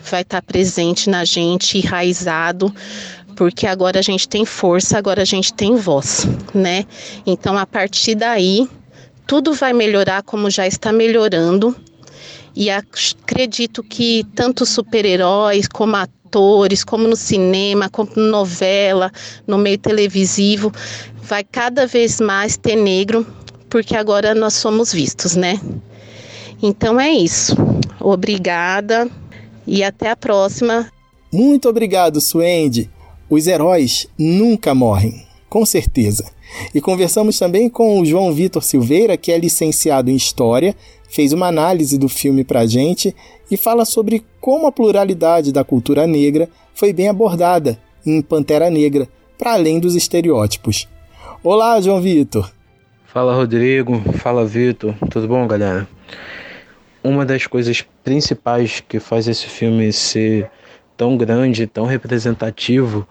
vai 0.09 0.21
estar 0.21 0.41
tá 0.41 0.47
presente 0.47 1.09
na 1.09 1.25
gente, 1.25 1.77
enraizado, 1.77 2.73
porque 3.35 3.67
agora 3.67 3.99
a 3.99 4.01
gente 4.01 4.27
tem 4.27 4.45
força, 4.45 4.97
agora 4.97 5.21
a 5.21 5.25
gente 5.25 5.53
tem 5.53 5.75
voz, 5.75 6.27
né? 6.53 6.85
Então 7.25 7.57
a 7.57 7.65
partir 7.65 8.15
daí 8.15 8.67
tudo 9.25 9.53
vai 9.53 9.73
melhorar 9.73 10.23
como 10.23 10.49
já 10.49 10.67
está 10.67 10.91
melhorando. 10.91 11.75
E 12.55 12.69
acredito 12.69 13.81
que 13.81 14.25
tanto 14.35 14.65
super-heróis 14.65 15.67
como 15.67 15.95
atores, 15.95 16.83
como 16.83 17.07
no 17.07 17.15
cinema, 17.15 17.89
como 17.89 18.11
no 18.15 18.29
novela, 18.29 19.11
no 19.47 19.57
meio 19.57 19.77
televisivo, 19.77 20.71
vai 21.21 21.43
cada 21.43 21.87
vez 21.87 22.21
mais 22.21 22.55
ter 22.55 22.75
negro, 22.75 23.25
porque 23.69 23.95
agora 23.95 24.35
nós 24.35 24.53
somos 24.53 24.93
vistos, 24.93 25.35
né? 25.35 25.59
Então 26.61 26.99
é 26.99 27.09
isso. 27.09 27.55
Obrigada 27.99 29.09
e 29.65 29.83
até 29.83 30.11
a 30.11 30.15
próxima. 30.15 30.87
Muito 31.31 31.67
obrigado, 31.67 32.21
Suende. 32.21 32.89
Os 33.29 33.47
heróis 33.47 34.07
nunca 34.17 34.75
morrem, 34.75 35.25
com 35.49 35.65
certeza. 35.65 36.31
E 36.73 36.81
conversamos 36.81 37.37
também 37.39 37.69
com 37.69 37.99
o 37.99 38.05
João 38.05 38.33
Vitor 38.33 38.63
Silveira, 38.63 39.17
que 39.17 39.31
é 39.31 39.37
licenciado 39.37 40.09
em 40.09 40.15
História, 40.15 40.75
fez 41.09 41.33
uma 41.33 41.47
análise 41.47 41.97
do 41.97 42.09
filme 42.09 42.43
pra 42.43 42.65
gente 42.65 43.15
e 43.49 43.57
fala 43.57 43.85
sobre 43.85 44.23
como 44.41 44.67
a 44.67 44.71
pluralidade 44.71 45.51
da 45.51 45.63
cultura 45.63 46.07
negra 46.07 46.49
foi 46.73 46.91
bem 46.91 47.07
abordada 47.07 47.79
em 48.05 48.21
Pantera 48.21 48.69
Negra, 48.69 49.07
para 49.37 49.53
além 49.53 49.79
dos 49.79 49.95
estereótipos. 49.95 50.87
Olá, 51.43 51.79
João 51.79 52.01
Vitor. 52.01 52.51
Fala, 53.05 53.35
Rodrigo. 53.35 54.01
Fala, 54.17 54.45
Vitor. 54.45 54.95
Tudo 55.11 55.27
bom, 55.27 55.47
galera? 55.47 55.87
Uma 57.03 57.25
das 57.25 57.45
coisas 57.45 57.85
principais 58.03 58.81
que 58.87 58.99
faz 58.99 59.27
esse 59.27 59.45
filme 59.45 59.93
ser 59.93 60.49
tão 61.03 61.17
grande, 61.17 61.67
tão 61.67 61.85
representativo, 61.85 63.05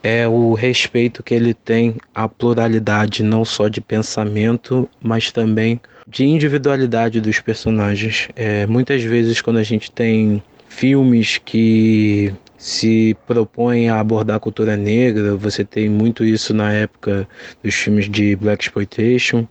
é 0.00 0.28
o 0.28 0.54
respeito 0.54 1.24
que 1.24 1.34
ele 1.34 1.52
tem 1.52 1.96
à 2.14 2.28
pluralidade, 2.28 3.24
não 3.24 3.44
só 3.44 3.66
de 3.66 3.80
pensamento, 3.80 4.88
mas 5.02 5.32
também 5.32 5.80
de 6.06 6.24
individualidade 6.24 7.20
dos 7.20 7.40
personagens. 7.40 8.28
É, 8.36 8.64
muitas 8.68 9.02
vezes, 9.02 9.42
quando 9.42 9.56
a 9.56 9.64
gente 9.64 9.90
tem 9.90 10.40
filmes 10.68 11.38
que 11.44 12.32
se 12.56 13.16
propõem 13.26 13.88
a 13.88 13.98
abordar 13.98 14.36
a 14.36 14.40
cultura 14.40 14.76
negra, 14.76 15.34
você 15.34 15.64
tem 15.64 15.88
muito 15.88 16.24
isso 16.24 16.54
na 16.54 16.72
época 16.72 17.26
dos 17.60 17.74
filmes 17.74 18.08
de 18.08 18.36
Black 18.36 18.62
Exploitation, 18.62 19.48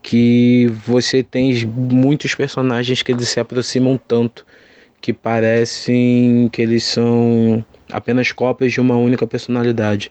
que 0.00 0.72
você 0.86 1.24
tem 1.24 1.66
muitos 1.66 2.36
personagens 2.36 3.02
que 3.02 3.10
eles 3.10 3.28
se 3.28 3.40
aproximam 3.40 3.98
tanto 3.98 4.46
que 5.02 5.12
parecem 5.12 6.48
que 6.50 6.62
eles 6.62 6.84
são 6.84 7.62
apenas 7.90 8.30
cópias 8.30 8.72
de 8.72 8.80
uma 8.80 8.96
única 8.96 9.26
personalidade. 9.26 10.10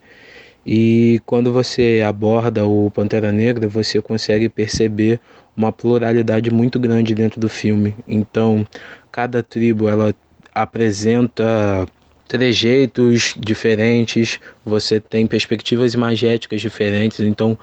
E 0.66 1.20
quando 1.26 1.52
você 1.52 2.04
aborda 2.06 2.66
o 2.68 2.92
Pantera 2.92 3.32
Negra, 3.32 3.68
você 3.68 4.02
consegue 4.02 4.50
perceber 4.50 5.20
uma 5.56 5.72
pluralidade 5.72 6.52
muito 6.52 6.80
grande 6.80 7.16
dentro 7.16 7.40
do 7.40 7.50
filme. 7.50 7.96
Então, 8.08 8.68
cada 9.12 9.42
tribo 9.42 9.88
ela 9.88 10.14
apresenta 10.54 11.88
trejeitos 12.28 13.34
diferentes, 13.38 14.40
você 14.64 15.00
tem 15.00 15.26
perspectivas 15.28 15.94
imagéticas 15.94 16.62
diferentes, 16.62 17.20
então 17.20 17.58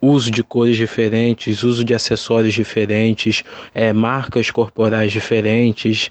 uso 0.00 0.30
de 0.30 0.42
cores 0.42 0.76
diferentes, 0.76 1.62
uso 1.62 1.84
de 1.84 1.94
acessórios 1.94 2.54
diferentes, 2.54 3.42
é, 3.74 3.92
marcas 3.92 4.50
corporais 4.50 5.12
diferentes, 5.12 6.10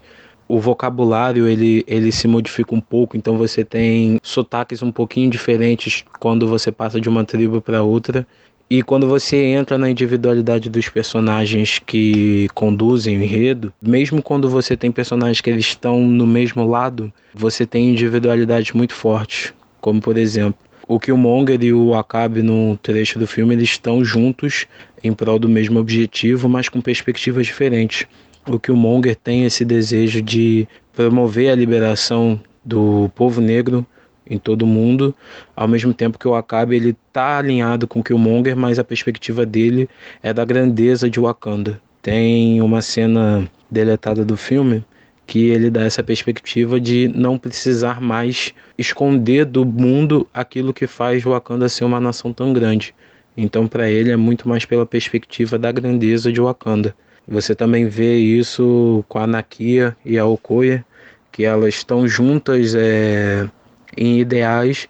o 0.53 0.59
vocabulário 0.59 1.47
ele, 1.47 1.83
ele 1.87 2.11
se 2.11 2.27
modifica 2.27 2.75
um 2.75 2.79
pouco, 2.79 3.17
então 3.17 3.39
você 3.39 3.65
tem 3.65 4.19
sotaques 4.21 4.83
um 4.83 4.91
pouquinho 4.91 5.27
diferentes 5.27 6.05
quando 6.19 6.47
você 6.47 6.71
passa 6.71 7.01
de 7.01 7.09
uma 7.09 7.25
tribo 7.25 7.59
para 7.59 7.81
outra. 7.81 8.27
E 8.69 8.83
quando 8.83 9.07
você 9.07 9.35
entra 9.45 9.79
na 9.79 9.89
individualidade 9.89 10.69
dos 10.69 10.87
personagens 10.89 11.79
que 11.79 12.47
conduzem 12.53 13.17
o 13.17 13.23
enredo, 13.23 13.73
mesmo 13.81 14.21
quando 14.21 14.47
você 14.47 14.77
tem 14.77 14.91
personagens 14.91 15.41
que 15.41 15.49
eles 15.49 15.65
estão 15.65 15.99
no 15.99 16.27
mesmo 16.27 16.67
lado, 16.67 17.11
você 17.33 17.65
tem 17.65 17.89
individualidades 17.89 18.73
muito 18.73 18.93
fortes. 18.93 19.51
Como 19.81 19.99
por 19.99 20.17
exemplo, 20.17 20.59
o 20.87 20.99
Killmonger 20.99 21.63
e 21.63 21.73
o 21.73 21.95
Akabe 21.95 22.43
no 22.43 22.77
trecho 22.77 23.17
do 23.17 23.25
filme, 23.25 23.55
eles 23.55 23.69
estão 23.69 24.05
juntos 24.05 24.67
em 25.03 25.13
prol 25.13 25.39
do 25.39 25.49
mesmo 25.49 25.79
objetivo, 25.79 26.47
mas 26.47 26.69
com 26.69 26.79
perspectivas 26.79 27.47
diferentes 27.47 28.05
o 28.47 28.59
Killmonger 28.59 29.15
tem 29.15 29.45
esse 29.45 29.63
desejo 29.63 30.21
de 30.21 30.67
promover 30.93 31.51
a 31.51 31.55
liberação 31.55 32.39
do 32.63 33.09
povo 33.15 33.41
negro 33.41 33.85
em 34.25 34.37
todo 34.37 34.61
o 34.63 34.67
mundo, 34.67 35.13
ao 35.55 35.67
mesmo 35.67 35.93
tempo 35.93 36.17
que 36.17 36.27
o 36.27 36.35
Akabe 36.35 36.75
ele 36.75 36.95
tá 37.11 37.37
alinhado 37.39 37.87
com 37.87 37.99
o 37.99 38.03
Killmonger, 38.03 38.55
mas 38.55 38.79
a 38.79 38.83
perspectiva 38.83 39.45
dele 39.45 39.89
é 40.21 40.33
da 40.33 40.45
grandeza 40.45 41.09
de 41.09 41.19
Wakanda. 41.19 41.81
Tem 42.01 42.61
uma 42.61 42.81
cena 42.81 43.49
deletada 43.69 44.23
do 44.23 44.37
filme 44.37 44.83
que 45.25 45.47
ele 45.47 45.69
dá 45.69 45.83
essa 45.83 46.03
perspectiva 46.03 46.79
de 46.79 47.07
não 47.07 47.37
precisar 47.37 48.01
mais 48.01 48.53
esconder 48.77 49.45
do 49.45 49.65
mundo 49.65 50.27
aquilo 50.33 50.73
que 50.73 50.85
faz 50.85 51.23
Wakanda 51.23 51.69
ser 51.69 51.85
uma 51.85 51.99
nação 51.99 52.33
tão 52.33 52.51
grande. 52.53 52.93
Então, 53.35 53.67
para 53.67 53.89
ele 53.89 54.11
é 54.11 54.15
muito 54.15 54.47
mais 54.47 54.65
pela 54.65 54.85
perspectiva 54.85 55.57
da 55.57 55.71
grandeza 55.71 56.31
de 56.31 56.39
Wakanda. 56.39 56.95
Você 57.27 57.55
também 57.55 57.87
vê 57.87 58.17
isso 58.17 59.03
com 59.07 59.17
a 59.17 59.25
Nakia 59.25 59.95
e 60.03 60.17
a 60.17 60.25
Okoye, 60.25 60.83
que 61.31 61.45
elas 61.45 61.75
estão 61.75 62.07
juntas 62.07 62.75
é, 62.75 63.49
em 63.97 64.19
ideais, 64.19 64.89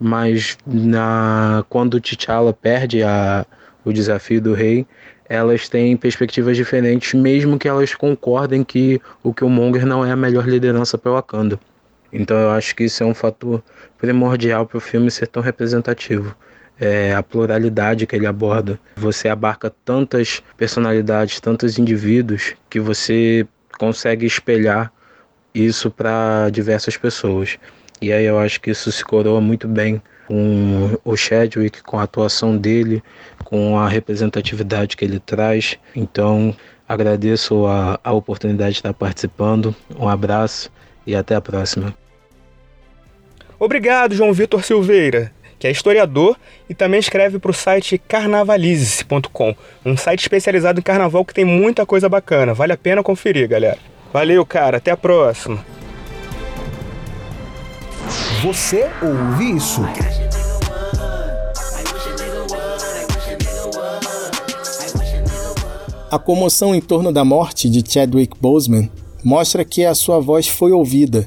mas 0.00 0.56
na, 0.66 1.64
quando 1.68 2.00
T'Challa 2.00 2.52
perde 2.52 3.02
a, 3.02 3.44
o 3.84 3.92
desafio 3.92 4.40
do 4.40 4.54
rei, 4.54 4.86
elas 5.28 5.68
têm 5.68 5.96
perspectivas 5.96 6.56
diferentes, 6.56 7.14
mesmo 7.14 7.58
que 7.58 7.68
elas 7.68 7.94
concordem 7.94 8.64
que 8.64 9.00
o 9.22 9.32
Killmonger 9.32 9.86
não 9.86 10.04
é 10.04 10.10
a 10.10 10.16
melhor 10.16 10.48
liderança 10.48 10.96
para 10.96 11.12
Wakanda. 11.12 11.60
Então 12.12 12.36
eu 12.36 12.50
acho 12.50 12.74
que 12.74 12.84
isso 12.84 13.02
é 13.02 13.06
um 13.06 13.14
fator 13.14 13.62
primordial 13.98 14.66
para 14.66 14.78
o 14.78 14.80
filme 14.80 15.10
ser 15.10 15.26
tão 15.26 15.42
representativo 15.42 16.34
é, 16.80 17.14
a 17.14 17.22
pluralidade 17.22 18.06
que 18.06 18.16
ele 18.16 18.26
aborda. 18.26 18.78
Você 18.96 19.28
abarca 19.28 19.72
tantas 19.84 20.42
personalidades, 20.56 21.40
tantos 21.40 21.78
indivíduos, 21.78 22.54
que 22.68 22.80
você 22.80 23.46
consegue 23.78 24.26
espelhar 24.26 24.92
isso 25.54 25.90
para 25.90 26.50
diversas 26.50 26.96
pessoas. 26.96 27.58
E 28.00 28.12
aí 28.12 28.24
eu 28.24 28.38
acho 28.38 28.60
que 28.60 28.70
isso 28.70 28.90
se 28.90 29.04
coroa 29.04 29.40
muito 29.40 29.68
bem 29.68 30.02
com 30.26 30.98
o 31.04 31.16
Chadwick, 31.16 31.82
com 31.82 31.98
a 31.98 32.02
atuação 32.02 32.56
dele, 32.56 33.02
com 33.44 33.78
a 33.78 33.88
representatividade 33.88 34.96
que 34.96 35.04
ele 35.04 35.20
traz. 35.20 35.78
Então, 35.94 36.54
agradeço 36.88 37.66
a, 37.66 38.00
a 38.02 38.12
oportunidade 38.12 38.72
de 38.72 38.78
estar 38.78 38.94
participando. 38.94 39.74
Um 39.98 40.08
abraço 40.08 40.70
e 41.06 41.14
até 41.14 41.34
a 41.34 41.40
próxima. 41.40 41.94
Obrigado, 43.58 44.14
João 44.14 44.32
Vitor 44.32 44.64
Silveira 44.64 45.32
que 45.64 45.68
é 45.68 45.70
historiador 45.70 46.36
e 46.68 46.74
também 46.74 47.00
escreve 47.00 47.38
para 47.38 47.50
o 47.50 47.54
site 47.54 47.96
carnavalize.com, 47.96 49.56
um 49.82 49.96
site 49.96 50.20
especializado 50.20 50.78
em 50.78 50.82
carnaval 50.82 51.24
que 51.24 51.32
tem 51.32 51.46
muita 51.46 51.86
coisa 51.86 52.06
bacana. 52.06 52.52
Vale 52.52 52.74
a 52.74 52.76
pena 52.76 53.02
conferir, 53.02 53.48
galera. 53.48 53.78
Valeu, 54.12 54.44
cara. 54.44 54.76
Até 54.76 54.90
a 54.90 54.96
próxima. 54.96 55.64
Você 58.42 58.90
ouve 59.00 59.56
isso? 59.56 59.80
A 66.10 66.18
comoção 66.18 66.74
em 66.74 66.80
torno 66.82 67.10
da 67.10 67.24
morte 67.24 67.70
de 67.70 67.90
Chadwick 67.90 68.36
Boseman 68.38 68.90
mostra 69.24 69.64
que 69.64 69.82
a 69.86 69.94
sua 69.94 70.20
voz 70.20 70.46
foi 70.46 70.72
ouvida. 70.72 71.26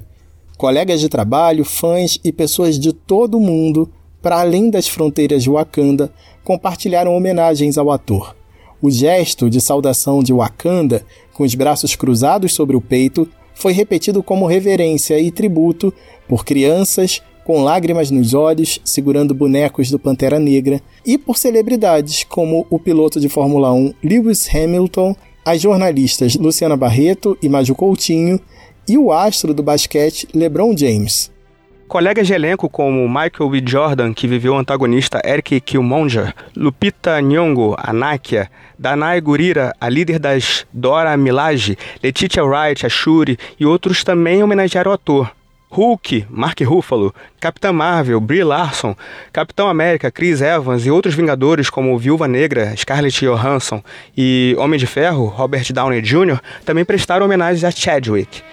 Colegas 0.60 1.00
de 1.00 1.10
trabalho, 1.10 1.66
fãs 1.66 2.20
e 2.24 2.32
pessoas 2.32 2.78
de 2.78 2.94
todo 2.94 3.40
o 3.40 3.42
mundo 3.42 3.92
para 4.22 4.40
além 4.40 4.70
das 4.70 4.88
fronteiras 4.88 5.44
de 5.44 5.50
Wakanda, 5.50 6.12
compartilharam 6.44 7.16
homenagens 7.16 7.78
ao 7.78 7.92
ator. 7.92 8.36
O 8.82 8.90
gesto 8.90 9.50
de 9.50 9.60
saudação 9.60 10.22
de 10.22 10.34
Wakanda, 10.34 11.04
com 11.34 11.44
os 11.44 11.56
braços 11.56 11.96
cruzados 11.96 12.54
sobre 12.54 12.76
o 12.76 12.82
peito, 12.82 13.28
foi 13.56 13.74
repetido 13.74 14.22
como 14.22 14.46
reverência 14.46 15.20
e 15.20 15.32
tributo 15.32 15.94
por 16.28 16.46
crianças 16.46 17.22
com 17.48 17.64
lágrimas 17.64 18.12
nos 18.12 18.34
olhos, 18.34 18.82
segurando 18.84 19.34
bonecos 19.34 19.90
do 19.90 19.98
Pantera 19.98 20.38
Negra, 20.38 20.82
e 21.06 21.18
por 21.18 21.38
celebridades 21.38 22.26
como 22.26 22.68
o 22.70 22.78
piloto 22.78 23.22
de 23.22 23.30
Fórmula 23.30 23.72
1 23.72 23.94
Lewis 24.04 24.54
Hamilton, 24.54 25.16
as 25.46 25.62
jornalistas 25.62 26.36
Luciana 26.36 26.76
Barreto 26.76 27.38
e 27.42 27.48
Maju 27.48 27.74
Coutinho 27.74 28.38
e 28.86 28.98
o 28.98 29.14
astro 29.14 29.54
do 29.54 29.64
basquete 29.64 30.28
LeBron 30.34 30.76
James. 30.76 31.32
Colegas 31.88 32.28
de 32.28 32.34
elenco 32.34 32.68
como 32.70 33.08
Michael 33.08 33.50
B. 33.50 33.64
Jordan, 33.66 34.14
que 34.14 34.28
viveu 34.28 34.54
o 34.54 34.58
antagonista 34.58 35.22
Eric 35.24 35.62
Killmonger, 35.62 36.34
Lupita 36.54 37.22
Nyong'o, 37.22 37.76
a 37.78 37.94
Nakia, 37.94 38.52
Danai 38.78 39.22
Gurira, 39.22 39.74
a 39.80 39.88
líder 39.88 40.20
das 40.20 40.68
Dora 40.74 41.16
Milaje, 41.16 41.78
Letitia 42.04 42.44
Wright, 42.44 42.86
a 42.86 42.90
Shuri 42.90 43.40
e 43.58 43.66
outros 43.66 44.04
também 44.04 44.44
homenagearam 44.44 44.92
o 44.92 44.94
ator. 44.94 45.32
Hulk, 45.70 46.28
Mark 46.30 46.60
Ruffalo, 46.62 47.16
Capitã 47.40 47.72
Marvel, 47.72 48.20
Brie 48.20 48.44
Larson, 48.44 48.94
Capitão 49.32 49.70
América, 49.70 50.12
Chris 50.12 50.42
Evans 50.42 50.86
e 50.86 50.92
outros 50.92 51.16
Vingadores 51.16 51.70
como 51.70 51.98
Viúva 51.98 52.28
Negra, 52.28 52.76
Scarlett 52.76 53.26
Johansson 53.26 53.82
e 54.16 54.56
Homem 54.60 54.78
de 54.78 54.88
Ferro, 54.88 55.26
Robert 55.26 55.72
Downey 55.72 56.02
Jr., 56.02 56.40
também 56.66 56.84
prestaram 56.84 57.26
homenagens 57.26 57.64
a 57.64 57.72
Chadwick. 57.72 58.44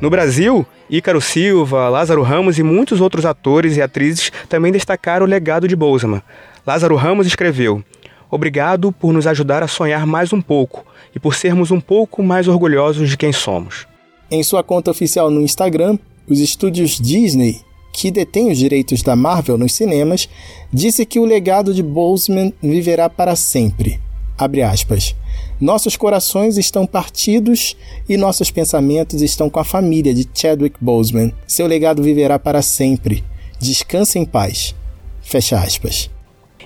No 0.00 0.08
Brasil, 0.08 0.64
Ícaro 0.88 1.20
Silva, 1.20 1.88
Lázaro 1.88 2.22
Ramos 2.22 2.58
e 2.58 2.62
muitos 2.62 3.00
outros 3.00 3.26
atores 3.26 3.76
e 3.76 3.82
atrizes 3.82 4.30
também 4.48 4.70
destacaram 4.70 5.26
o 5.26 5.28
legado 5.28 5.66
de 5.66 5.74
Boseman. 5.74 6.22
Lázaro 6.66 6.94
Ramos 6.94 7.26
escreveu: 7.26 7.82
Obrigado 8.30 8.92
por 8.92 9.12
nos 9.12 9.26
ajudar 9.26 9.62
a 9.62 9.68
sonhar 9.68 10.06
mais 10.06 10.32
um 10.32 10.40
pouco 10.40 10.84
e 11.14 11.18
por 11.18 11.34
sermos 11.34 11.70
um 11.70 11.80
pouco 11.80 12.22
mais 12.22 12.46
orgulhosos 12.46 13.10
de 13.10 13.16
quem 13.16 13.32
somos. 13.32 13.86
Em 14.30 14.42
sua 14.42 14.62
conta 14.62 14.90
oficial 14.90 15.30
no 15.30 15.40
Instagram, 15.40 15.98
os 16.28 16.38
estúdios 16.38 17.00
Disney, 17.00 17.60
que 17.92 18.10
detêm 18.10 18.52
os 18.52 18.58
direitos 18.58 19.02
da 19.02 19.16
Marvel 19.16 19.58
nos 19.58 19.72
cinemas, 19.72 20.28
disse 20.72 21.04
que 21.04 21.18
o 21.18 21.24
legado 21.24 21.74
de 21.74 21.82
Boseman 21.82 22.52
viverá 22.62 23.08
para 23.08 23.34
sempre. 23.34 23.98
Abre 24.36 24.62
aspas. 24.62 25.16
Nossos 25.60 25.96
corações 25.96 26.56
estão 26.56 26.86
partidos 26.86 27.76
e 28.08 28.16
nossos 28.16 28.48
pensamentos 28.48 29.20
estão 29.22 29.50
com 29.50 29.58
a 29.58 29.64
família 29.64 30.14
de 30.14 30.28
Chadwick 30.32 30.76
Boseman. 30.80 31.32
Seu 31.48 31.66
legado 31.66 32.00
viverá 32.00 32.38
para 32.38 32.62
sempre. 32.62 33.24
Descanse 33.58 34.20
em 34.20 34.24
paz. 34.24 34.72
Fecha 35.20 35.58
aspas. 35.58 36.08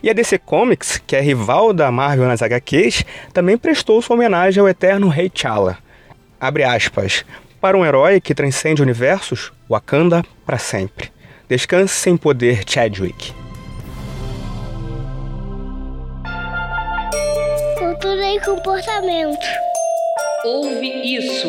E 0.02 0.10
a 0.10 0.12
DC 0.12 0.38
Comics, 0.38 1.00
que 1.06 1.16
é 1.16 1.20
rival 1.20 1.72
da 1.72 1.90
Marvel 1.90 2.26
nas 2.26 2.42
HQs, 2.42 3.04
também 3.32 3.56
prestou 3.56 4.02
sua 4.02 4.14
homenagem 4.14 4.60
ao 4.60 4.68
eterno 4.68 5.08
Rei 5.08 5.30
T'Challa. 5.30 5.78
Abre 6.38 6.64
aspas. 6.64 7.24
Para 7.60 7.78
um 7.78 7.86
herói 7.86 8.20
que 8.20 8.34
transcende 8.34 8.82
universos, 8.82 9.52
Wakanda 9.70 10.22
para 10.44 10.58
sempre. 10.58 11.10
Descanse 11.48 11.94
sem 11.94 12.16
poder, 12.16 12.64
Chadwick. 12.66 13.32
E 18.32 18.40
comportamento. 18.40 19.44
Ouve 20.42 21.16
isso. 21.16 21.48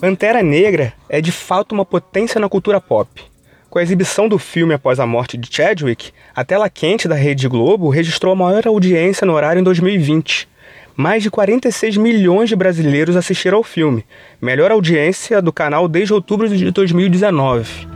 Pantera 0.00 0.42
Negra 0.42 0.94
é 1.08 1.20
de 1.20 1.30
fato 1.30 1.72
uma 1.72 1.84
potência 1.84 2.40
na 2.40 2.48
cultura 2.48 2.80
pop. 2.80 3.10
Com 3.68 3.78
a 3.78 3.82
exibição 3.82 4.26
do 4.26 4.38
filme 4.38 4.72
após 4.72 4.98
a 4.98 5.06
morte 5.06 5.36
de 5.36 5.54
Chadwick, 5.54 6.12
a 6.34 6.42
tela 6.42 6.70
quente 6.70 7.06
da 7.06 7.14
Rede 7.14 7.46
Globo 7.46 7.90
registrou 7.90 8.32
a 8.32 8.36
maior 8.36 8.66
audiência 8.66 9.26
no 9.26 9.34
horário 9.34 9.60
em 9.60 9.64
2020. 9.64 10.48
Mais 10.96 11.22
de 11.22 11.30
46 11.30 11.98
milhões 11.98 12.48
de 12.48 12.56
brasileiros 12.56 13.16
assistiram 13.16 13.58
ao 13.58 13.62
filme, 13.62 14.04
melhor 14.40 14.70
audiência 14.70 15.42
do 15.42 15.52
canal 15.52 15.86
desde 15.86 16.14
outubro 16.14 16.48
de 16.48 16.70
2019. 16.70 17.86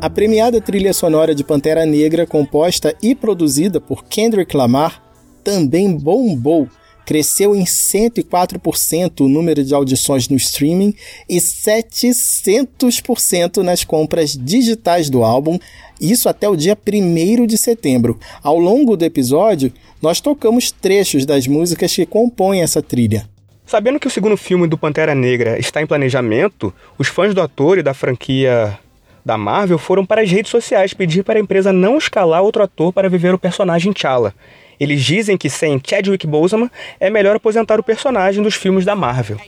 A 0.00 0.10
premiada 0.10 0.60
trilha 0.60 0.94
sonora 0.94 1.34
de 1.34 1.44
Pantera 1.44 1.84
Negra, 1.84 2.26
composta 2.26 2.94
e 3.02 3.14
produzida 3.14 3.78
por 3.78 4.04
Kendrick 4.04 4.56
Lamar, 4.56 5.02
também 5.44 5.96
bombou. 5.98 6.68
Cresceu 7.06 7.56
em 7.56 7.64
104% 7.64 9.20
o 9.20 9.28
número 9.28 9.64
de 9.64 9.72
audições 9.72 10.28
no 10.28 10.36
streaming 10.36 10.94
e 11.28 11.38
700% 11.38 13.62
nas 13.62 13.84
compras 13.84 14.36
digitais 14.36 15.08
do 15.08 15.24
álbum, 15.24 15.58
isso 16.00 16.28
até 16.28 16.48
o 16.48 16.56
dia 16.56 16.76
1 16.76 17.46
de 17.46 17.56
setembro. 17.56 18.18
Ao 18.42 18.58
longo 18.58 18.96
do 18.96 19.04
episódio, 19.04 19.72
nós 20.02 20.20
tocamos 20.20 20.70
trechos 20.70 21.24
das 21.24 21.46
músicas 21.46 21.94
que 21.94 22.04
compõem 22.04 22.60
essa 22.60 22.82
trilha. 22.82 23.26
Sabendo 23.64 23.98
que 23.98 24.06
o 24.06 24.10
segundo 24.10 24.36
filme 24.36 24.66
do 24.66 24.76
Pantera 24.76 25.14
Negra 25.14 25.58
está 25.58 25.80
em 25.80 25.86
planejamento, 25.86 26.72
os 26.98 27.08
fãs 27.08 27.34
do 27.34 27.40
ator 27.40 27.78
e 27.78 27.82
da 27.82 27.94
franquia 27.94 28.78
da 29.24 29.36
Marvel 29.36 29.76
foram 29.76 30.06
para 30.06 30.22
as 30.22 30.30
redes 30.30 30.52
sociais 30.52 30.94
pedir 30.94 31.24
para 31.24 31.36
a 31.36 31.42
empresa 31.42 31.72
não 31.72 31.98
escalar 31.98 32.42
outro 32.42 32.62
ator 32.62 32.92
para 32.92 33.08
viver 33.08 33.34
o 33.34 33.38
personagem 33.38 33.92
T'Challa. 33.92 34.32
Eles 34.78 35.02
dizem 35.02 35.36
que 35.36 35.48
sem 35.48 35.80
Chadwick 35.84 36.26
Boseman 36.26 36.70
é 37.00 37.08
melhor 37.10 37.36
aposentar 37.36 37.80
o 37.80 37.82
personagem 37.82 38.42
dos 38.42 38.54
filmes 38.54 38.84
da 38.84 38.94
Marvel. 38.94 39.38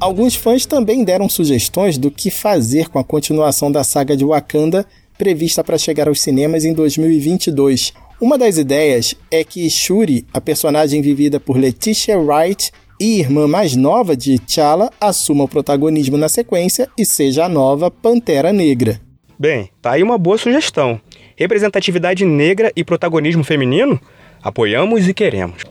Alguns 0.00 0.34
fãs 0.34 0.66
também 0.66 1.04
deram 1.04 1.28
sugestões 1.28 1.98
do 1.98 2.10
que 2.10 2.30
fazer 2.30 2.88
com 2.88 2.98
a 2.98 3.04
continuação 3.04 3.72
da 3.72 3.82
saga 3.82 4.16
de 4.16 4.24
Wakanda 4.24 4.86
prevista 5.18 5.64
para 5.64 5.76
chegar 5.76 6.08
aos 6.08 6.20
cinemas 6.20 6.64
em 6.64 6.72
2022. 6.72 7.92
Uma 8.20 8.38
das 8.38 8.56
ideias 8.56 9.14
é 9.30 9.42
que 9.42 9.68
Shuri, 9.68 10.24
a 10.32 10.40
personagem 10.40 11.02
vivida 11.02 11.40
por 11.40 11.56
Letitia 11.56 12.18
Wright 12.18 12.70
e 13.00 13.20
irmã 13.20 13.46
mais 13.46 13.76
nova 13.76 14.16
de 14.16 14.38
T'Challa, 14.38 14.90
assuma 15.00 15.44
o 15.44 15.48
protagonismo 15.48 16.16
na 16.16 16.28
sequência 16.28 16.88
e 16.96 17.04
seja 17.04 17.44
a 17.44 17.48
nova 17.48 17.90
Pantera 17.90 18.52
Negra. 18.52 19.00
Bem, 19.38 19.70
tá 19.80 19.92
aí 19.92 20.02
uma 20.02 20.18
boa 20.18 20.36
sugestão. 20.36 21.00
Representatividade 21.36 22.24
negra 22.24 22.72
e 22.74 22.82
protagonismo 22.82 23.44
feminino? 23.44 24.00
Apoiamos 24.42 25.06
e 25.06 25.14
queremos. 25.14 25.62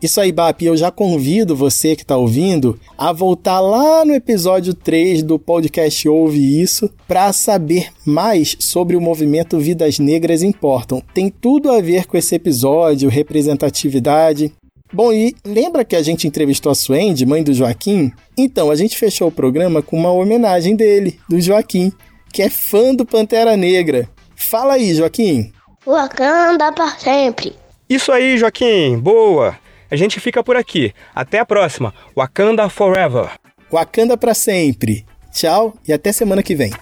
Isso 0.00 0.20
aí, 0.20 0.30
Bap, 0.30 0.64
eu 0.64 0.76
já 0.76 0.92
convido 0.92 1.56
você 1.56 1.96
que 1.96 2.02
está 2.02 2.16
ouvindo 2.16 2.78
a 2.96 3.12
voltar 3.12 3.58
lá 3.58 4.04
no 4.04 4.14
episódio 4.14 4.72
3 4.72 5.24
do 5.24 5.40
podcast 5.40 6.08
Ouve 6.08 6.62
Isso 6.62 6.88
para 7.08 7.32
saber 7.32 7.88
mais 8.06 8.56
sobre 8.60 8.94
o 8.94 9.00
movimento 9.00 9.58
Vidas 9.58 9.98
Negras 9.98 10.44
Importam. 10.44 11.02
Tem 11.12 11.28
tudo 11.28 11.72
a 11.72 11.80
ver 11.80 12.06
com 12.06 12.16
esse 12.16 12.36
episódio, 12.36 13.10
representatividade. 13.10 14.52
Bom, 14.92 15.12
e 15.12 15.36
lembra 15.44 15.84
que 15.84 15.94
a 15.94 16.02
gente 16.02 16.26
entrevistou 16.26 16.72
a 16.72 16.74
Suende, 16.74 17.26
mãe 17.26 17.42
do 17.42 17.52
Joaquim? 17.52 18.10
Então, 18.36 18.70
a 18.70 18.74
gente 18.74 18.96
fechou 18.96 19.28
o 19.28 19.32
programa 19.32 19.82
com 19.82 19.98
uma 19.98 20.10
homenagem 20.10 20.74
dele, 20.74 21.20
do 21.28 21.40
Joaquim, 21.40 21.92
que 22.32 22.42
é 22.42 22.48
fã 22.48 22.94
do 22.94 23.04
Pantera 23.04 23.56
Negra. 23.56 24.08
Fala 24.34 24.74
aí, 24.74 24.94
Joaquim. 24.94 25.52
Wakanda 25.84 26.72
para 26.72 26.88
sempre. 26.98 27.54
Isso 27.88 28.12
aí, 28.12 28.38
Joaquim. 28.38 28.98
Boa. 28.98 29.58
A 29.90 29.96
gente 29.96 30.20
fica 30.20 30.42
por 30.42 30.56
aqui. 30.56 30.92
Até 31.14 31.38
a 31.38 31.46
próxima. 31.46 31.94
Wakanda 32.16 32.68
Forever. 32.68 33.30
Wakanda 33.70 34.16
para 34.16 34.34
sempre. 34.34 35.06
Tchau 35.32 35.74
e 35.86 35.92
até 35.92 36.12
semana 36.12 36.42
que 36.42 36.54
vem. 36.54 36.72